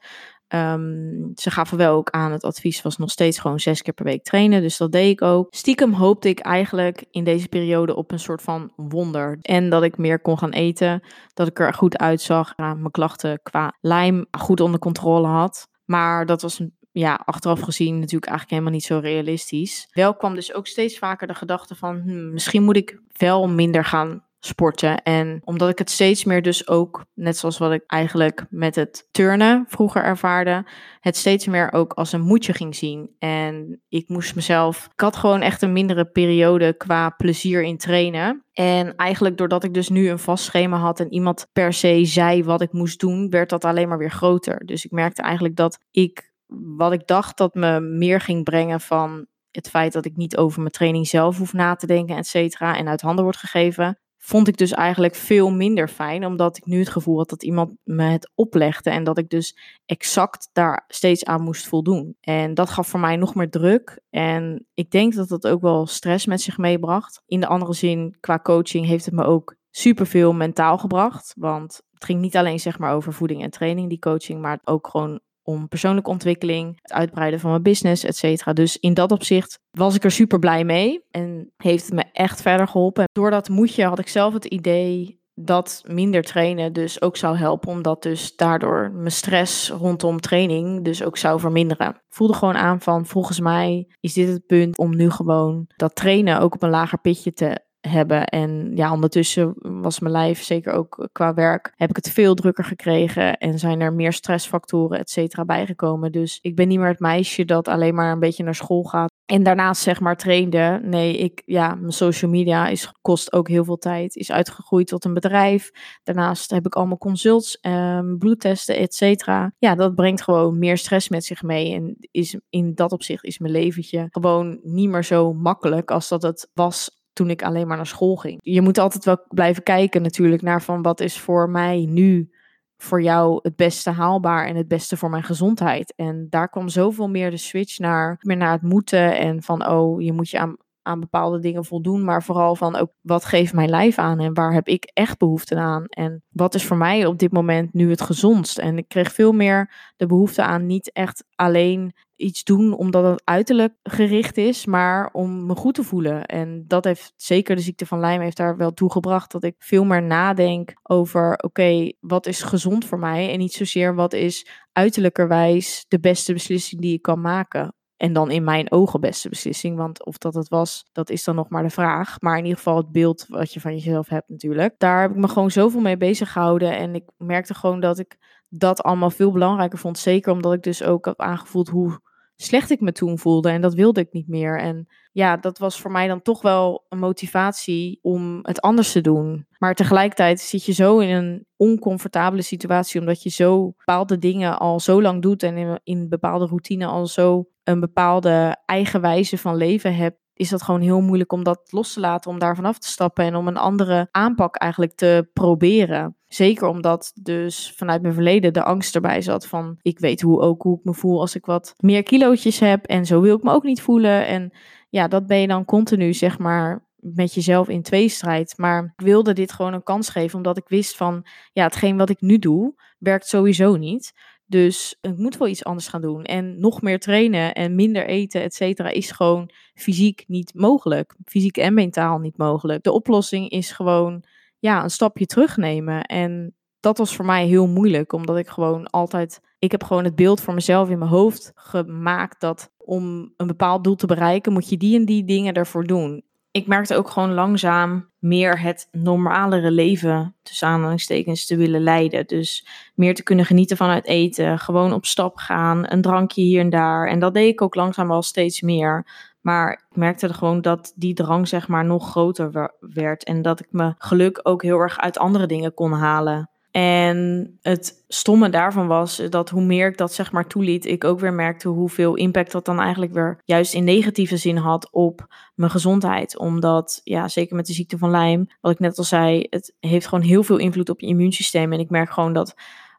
[0.54, 4.04] Um, ze gaven wel ook aan, het advies was nog steeds gewoon zes keer per
[4.04, 4.62] week trainen.
[4.62, 5.46] Dus dat deed ik ook.
[5.50, 9.38] Stiekem hoopte ik eigenlijk in deze periode op een soort van wonder.
[9.40, 11.02] En dat ik meer kon gaan eten.
[11.34, 12.56] Dat ik er goed uitzag.
[12.56, 15.68] mijn klachten qua lijm goed onder controle had.
[15.84, 16.60] Maar dat was
[16.92, 19.88] ja, achteraf gezien natuurlijk eigenlijk helemaal niet zo realistisch.
[19.90, 22.00] Wel kwam dus ook steeds vaker de gedachte van...
[22.00, 25.02] Hm, misschien moet ik wel minder gaan sporten.
[25.02, 29.08] En omdat ik het steeds meer dus ook, net zoals wat ik eigenlijk met het
[29.10, 30.66] turnen vroeger ervaarde,
[31.00, 33.10] het steeds meer ook als een moedje ging zien.
[33.18, 38.44] En ik moest mezelf, ik had gewoon echt een mindere periode qua plezier in trainen.
[38.52, 42.44] En eigenlijk doordat ik dus nu een vast schema had en iemand per se zei
[42.44, 44.66] wat ik moest doen, werd dat alleen maar weer groter.
[44.66, 46.32] Dus ik merkte eigenlijk dat ik,
[46.76, 50.60] wat ik dacht dat me meer ging brengen van het feit dat ik niet over
[50.60, 54.48] mijn training zelf hoef na te denken, et cetera, en uit handen wordt gegeven, vond
[54.48, 58.04] ik dus eigenlijk veel minder fijn, omdat ik nu het gevoel had dat iemand me
[58.04, 59.56] het oplegde en dat ik dus
[59.86, 62.16] exact daar steeds aan moest voldoen.
[62.20, 65.86] En dat gaf voor mij nog meer druk en ik denk dat dat ook wel
[65.86, 67.22] stress met zich meebracht.
[67.26, 72.04] In de andere zin, qua coaching heeft het me ook superveel mentaal gebracht, want het
[72.04, 75.68] ging niet alleen zeg maar over voeding en training, die coaching, maar ook gewoon om
[75.68, 78.52] persoonlijke ontwikkeling, het uitbreiden van mijn business, et cetera.
[78.52, 82.42] Dus in dat opzicht was ik er super blij mee en heeft het me echt
[82.42, 83.04] verder geholpen.
[83.12, 87.70] Door dat moedje had ik zelf het idee dat minder trainen dus ook zou helpen,
[87.70, 92.02] omdat dus daardoor mijn stress rondom training dus ook zou verminderen.
[92.08, 96.40] Voelde gewoon aan van volgens mij is dit het punt om nu gewoon dat trainen
[96.40, 98.24] ook op een lager pitje te hebben.
[98.24, 102.64] En ja, ondertussen was mijn lijf, zeker ook qua werk, heb ik het veel drukker
[102.64, 106.12] gekregen en zijn er meer stressfactoren, et cetera, bijgekomen.
[106.12, 109.10] Dus ik ben niet meer het meisje dat alleen maar een beetje naar school gaat
[109.24, 110.80] en daarnaast zeg maar trainde.
[110.82, 115.04] Nee, ik, ja, mijn social media is, kost ook heel veel tijd, is uitgegroeid tot
[115.04, 115.70] een bedrijf.
[116.02, 119.52] Daarnaast heb ik allemaal consults, um, bloedtesten, et cetera.
[119.58, 123.38] Ja, dat brengt gewoon meer stress met zich mee en is in dat opzicht is
[123.38, 127.76] mijn leventje gewoon niet meer zo makkelijk als dat het was toen ik alleen maar
[127.76, 128.38] naar school ging.
[128.42, 132.30] Je moet altijd wel blijven kijken natuurlijk naar van wat is voor mij nu
[132.76, 135.94] voor jou het beste haalbaar en het beste voor mijn gezondheid.
[135.96, 140.02] En daar kwam zoveel meer de switch naar, meer naar het moeten en van oh,
[140.02, 140.56] je moet je aan,
[140.88, 144.52] aan bepaalde dingen voldoen, maar vooral van ook wat geeft mijn lijf aan en waar
[144.52, 148.00] heb ik echt behoefte aan en wat is voor mij op dit moment nu het
[148.00, 148.58] gezondst.
[148.58, 153.22] En ik kreeg veel meer de behoefte aan niet echt alleen iets doen omdat het
[153.24, 156.24] uiterlijk gericht is, maar om me goed te voelen.
[156.24, 159.54] En dat heeft zeker de ziekte van Lyme heeft daar wel toe gebracht dat ik
[159.58, 164.46] veel meer nadenk over oké, wat is gezond voor mij en niet zozeer wat is
[164.72, 167.77] uiterlijkerwijs de beste beslissing die ik kan maken.
[167.98, 169.76] En dan in mijn ogen beste beslissing.
[169.76, 172.20] Want of dat het was, dat is dan nog maar de vraag.
[172.20, 174.74] Maar in ieder geval het beeld wat je van jezelf hebt natuurlijk.
[174.78, 176.76] Daar heb ik me gewoon zoveel mee bezig gehouden.
[176.76, 178.16] En ik merkte gewoon dat ik
[178.48, 179.98] dat allemaal veel belangrijker vond.
[179.98, 182.00] Zeker omdat ik dus ook heb aangevoeld hoe
[182.40, 183.50] slecht ik me toen voelde.
[183.50, 184.58] En dat wilde ik niet meer.
[184.58, 189.00] En ja, dat was voor mij dan toch wel een motivatie om het anders te
[189.00, 189.46] doen.
[189.58, 194.80] Maar tegelijkertijd zit je zo in een oncomfortabele situatie, omdat je zo bepaalde dingen al
[194.80, 199.56] zo lang doet en in, in bepaalde routine al zo een bepaalde eigen wijze van
[199.56, 202.78] leven hebt is dat gewoon heel moeilijk om dat los te laten, om daarvan af
[202.78, 206.17] te stappen en om een andere aanpak eigenlijk te proberen.
[206.28, 210.62] Zeker omdat dus vanuit mijn verleden de angst erbij zat van ik weet hoe ook
[210.62, 213.52] hoe ik me voel als ik wat meer kilootjes heb en zo wil ik me
[213.52, 214.52] ook niet voelen en
[214.90, 218.54] ja, dat ben je dan continu zeg maar met jezelf in tweestrijd.
[218.56, 222.10] Maar ik wilde dit gewoon een kans geven omdat ik wist van ja, hetgeen wat
[222.10, 224.12] ik nu doe werkt sowieso niet.
[224.46, 226.24] Dus ik moet wel iets anders gaan doen.
[226.24, 231.14] En nog meer trainen en minder eten, et cetera, is gewoon fysiek niet mogelijk.
[231.24, 232.82] Fysiek en mentaal niet mogelijk.
[232.82, 234.24] De oplossing is gewoon
[234.58, 236.02] ja, een stapje terugnemen.
[236.02, 239.40] En dat was voor mij heel moeilijk, omdat ik gewoon altijd.
[239.58, 243.84] Ik heb gewoon het beeld voor mezelf in mijn hoofd gemaakt dat om een bepaald
[243.84, 247.34] doel te bereiken, moet je die en die dingen ervoor doen ik merkte ook gewoon
[247.34, 252.26] langzaam meer het normalere leven, tussen aanhalingstekens, te willen leiden.
[252.26, 256.60] Dus meer te kunnen genieten van het eten, gewoon op stap gaan, een drankje hier
[256.60, 257.08] en daar.
[257.08, 259.06] En dat deed ik ook langzaam wel steeds meer.
[259.48, 263.24] Maar ik merkte er gewoon dat die drang zeg maar nog groter werd.
[263.24, 266.50] En dat ik me geluk ook heel erg uit andere dingen kon halen.
[266.70, 271.20] En het stomme daarvan was dat hoe meer ik dat zeg maar toeliet, ik ook
[271.20, 275.70] weer merkte hoeveel impact dat dan eigenlijk weer juist in negatieve zin had op mijn
[275.70, 276.38] gezondheid.
[276.38, 280.06] Omdat, ja, zeker met de ziekte van Lyme, wat ik net al zei, het heeft
[280.06, 281.72] gewoon heel veel invloed op je immuunsysteem.
[281.72, 282.54] En ik merk gewoon dat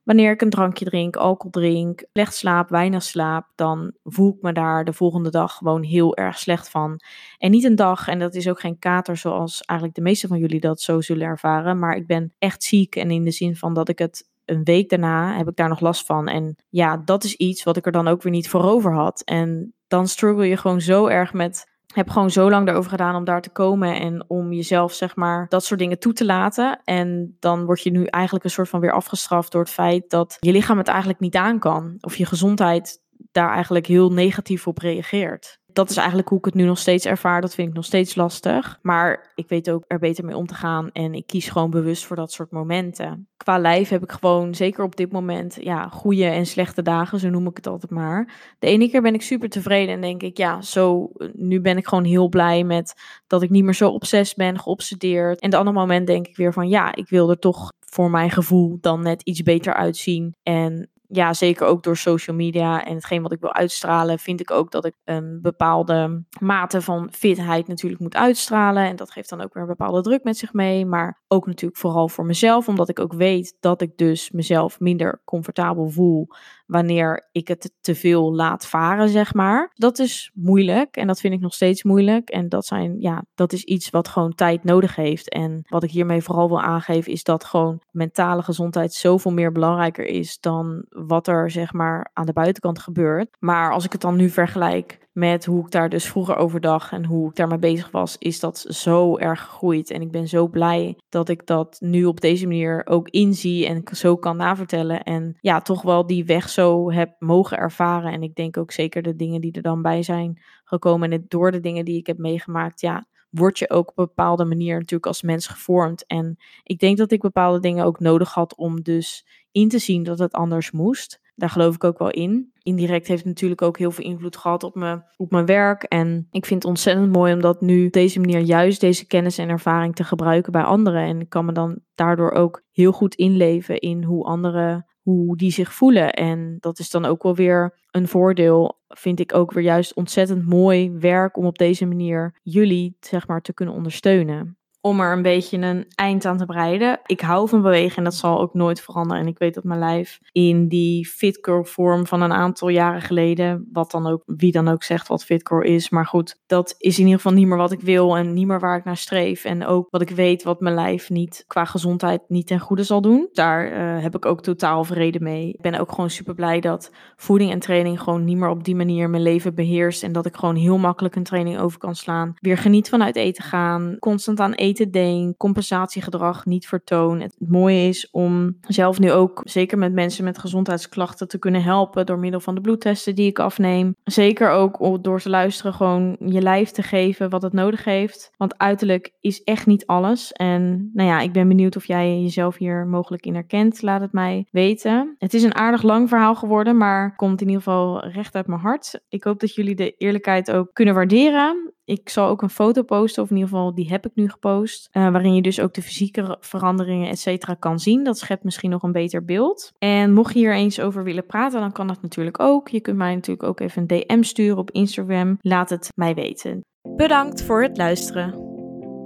[0.09, 4.51] wanneer ik een drankje drink, alcohol drink, slecht slaap, weinig slaap, dan voel ik me
[4.51, 6.99] daar de volgende dag gewoon heel erg slecht van.
[7.37, 10.39] En niet een dag, en dat is ook geen kater zoals eigenlijk de meeste van
[10.39, 13.73] jullie dat zo zullen ervaren, maar ik ben echt ziek en in de zin van
[13.73, 16.27] dat ik het een week daarna heb ik daar nog last van.
[16.27, 19.21] En ja, dat is iets wat ik er dan ook weer niet voor over had.
[19.21, 23.23] En dan struggle je gewoon zo erg met heb gewoon zo lang erover gedaan om
[23.23, 26.81] daar te komen en om jezelf, zeg maar, dat soort dingen toe te laten.
[26.83, 30.37] En dan word je nu eigenlijk een soort van weer afgestraft door het feit dat
[30.39, 31.97] je lichaam het eigenlijk niet aan kan.
[31.99, 36.53] Of je gezondheid daar eigenlijk heel negatief op reageert dat is eigenlijk hoe ik het
[36.53, 37.41] nu nog steeds ervaar.
[37.41, 38.79] Dat vind ik nog steeds lastig.
[38.81, 40.89] Maar ik weet ook er beter mee om te gaan.
[40.91, 43.27] En ik kies gewoon bewust voor dat soort momenten.
[43.37, 47.19] Qua lijf heb ik gewoon, zeker op dit moment, ja, goede en slechte dagen.
[47.19, 48.33] Zo noem ik het altijd maar.
[48.59, 51.87] De ene keer ben ik super tevreden en denk ik, ja, zo, nu ben ik
[51.87, 52.93] gewoon heel blij met
[53.27, 55.39] dat ik niet meer zo obsessief ben, geobsedeerd.
[55.39, 58.31] En de andere moment denk ik weer van, ja, ik wil er toch voor mijn
[58.31, 60.35] gevoel dan net iets beter uitzien.
[60.43, 64.51] En ja, zeker ook door social media en hetgeen wat ik wil uitstralen, vind ik
[64.51, 68.83] ook dat ik een bepaalde mate van fitheid natuurlijk moet uitstralen.
[68.83, 70.85] En dat geeft dan ook weer een bepaalde druk met zich mee.
[70.85, 75.21] Maar ook natuurlijk vooral voor mezelf, omdat ik ook weet dat ik dus mezelf minder
[75.25, 76.27] comfortabel voel
[76.69, 79.71] wanneer ik het te veel laat varen, zeg maar.
[79.73, 82.29] Dat is moeilijk en dat vind ik nog steeds moeilijk.
[82.29, 85.29] En dat, zijn, ja, dat is iets wat gewoon tijd nodig heeft.
[85.29, 90.05] En wat ik hiermee vooral wil aangeven, is dat gewoon mentale gezondheid zoveel meer belangrijker
[90.05, 93.35] is dan wat er, zeg maar, aan de buitenkant gebeurt.
[93.39, 96.91] Maar als ik het dan nu vergelijk met hoe ik daar dus vroeger over dacht
[96.91, 99.89] en hoe ik daarmee bezig was, is dat zo erg gegroeid.
[99.89, 103.83] En ik ben zo blij dat ik dat nu op deze manier ook inzie en
[103.91, 105.03] zo kan navertellen.
[105.03, 108.11] En ja, toch wel die weg zo heb mogen ervaren.
[108.11, 111.11] En ik denk ook zeker de dingen die er dan bij zijn gekomen.
[111.11, 114.45] En door de dingen die ik heb meegemaakt, ja, word je ook op een bepaalde
[114.45, 116.05] manier natuurlijk als mens gevormd.
[116.05, 120.03] En ik denk dat ik bepaalde dingen ook nodig had om dus in te zien
[120.03, 121.19] dat het anders moest.
[121.39, 122.51] Daar geloof ik ook wel in.
[122.61, 125.83] Indirect heeft het natuurlijk ook heel veel invloed gehad op, me, op mijn werk.
[125.83, 129.37] En ik vind het ontzettend mooi om dat nu op deze manier juist deze kennis
[129.37, 131.03] en ervaring te gebruiken bij anderen.
[131.03, 135.51] En ik kan me dan daardoor ook heel goed inleven in hoe anderen, hoe die
[135.51, 136.13] zich voelen.
[136.13, 138.79] En dat is dan ook wel weer een voordeel.
[138.87, 143.41] Vind ik ook weer juist ontzettend mooi werk om op deze manier jullie zeg maar
[143.41, 144.58] te kunnen ondersteunen.
[144.81, 146.99] Om er een beetje een eind aan te breiden.
[147.05, 149.23] Ik hou van bewegen en dat zal ook nooit veranderen.
[149.23, 153.67] En ik weet dat mijn lijf in die fitgirl vorm van een aantal jaren geleden,
[153.71, 155.89] wat dan ook, wie dan ook zegt wat fitgirl is.
[155.89, 158.59] Maar goed, dat is in ieder geval niet meer wat ik wil en niet meer
[158.59, 159.45] waar ik naar streef.
[159.45, 163.01] En ook wat ik weet wat mijn lijf niet qua gezondheid niet ten goede zal
[163.01, 163.29] doen.
[163.31, 165.49] Daar uh, heb ik ook totaal vrede mee.
[165.49, 168.75] Ik ben ook gewoon super blij dat voeding en training gewoon niet meer op die
[168.75, 170.03] manier mijn leven beheerst.
[170.03, 172.33] En dat ik gewoon heel makkelijk een training over kan slaan.
[172.39, 173.95] Weer geniet van uit eten gaan.
[173.99, 175.37] Constant aan eten denk.
[175.37, 177.19] Compensatiegedrag niet vertoon.
[177.19, 182.05] Het mooie is om zelf nu ook, zeker met mensen met gezondheidsklachten, te kunnen helpen
[182.05, 183.95] door middel van de bloedtesten die ik afneem.
[184.03, 188.31] Zeker ook door te luisteren, gewoon je lijf te geven wat het nodig heeft.
[188.37, 190.31] Want uiterlijk is echt niet alles.
[190.31, 193.81] En nou ja, ik ben benieuwd of jij jezelf hier mogelijk in herkent.
[193.81, 195.15] Laat het mij weten.
[195.17, 198.59] Het is een aardig lang verhaal geworden, maar komt in ieder geval recht uit mijn
[198.59, 198.99] hart.
[199.09, 201.73] Ik hoop dat jullie de eerlijkheid ook kunnen waarderen.
[201.89, 204.89] Ik zal ook een foto posten, of in ieder geval die heb ik nu gepost.
[204.93, 208.03] Uh, waarin je dus ook de fysieke veranderingen, et cetera, kan zien.
[208.03, 209.71] Dat schept misschien nog een beter beeld.
[209.77, 212.67] En mocht je hier eens over willen praten, dan kan dat natuurlijk ook.
[212.67, 215.37] Je kunt mij natuurlijk ook even een DM sturen op Instagram.
[215.41, 216.61] Laat het mij weten.
[216.95, 218.33] Bedankt voor het luisteren.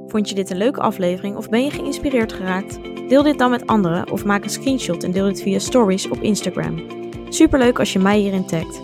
[0.08, 2.80] Vond je dit een leuke aflevering of ben je geïnspireerd geraakt?
[3.10, 6.22] Deel dit dan met anderen of maak een screenshot en deel dit via stories op
[6.22, 6.86] Instagram.
[7.30, 8.82] Superleuk als je mij hierin tagt.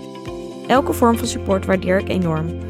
[0.68, 2.70] Elke vorm van support waardeer ik enorm.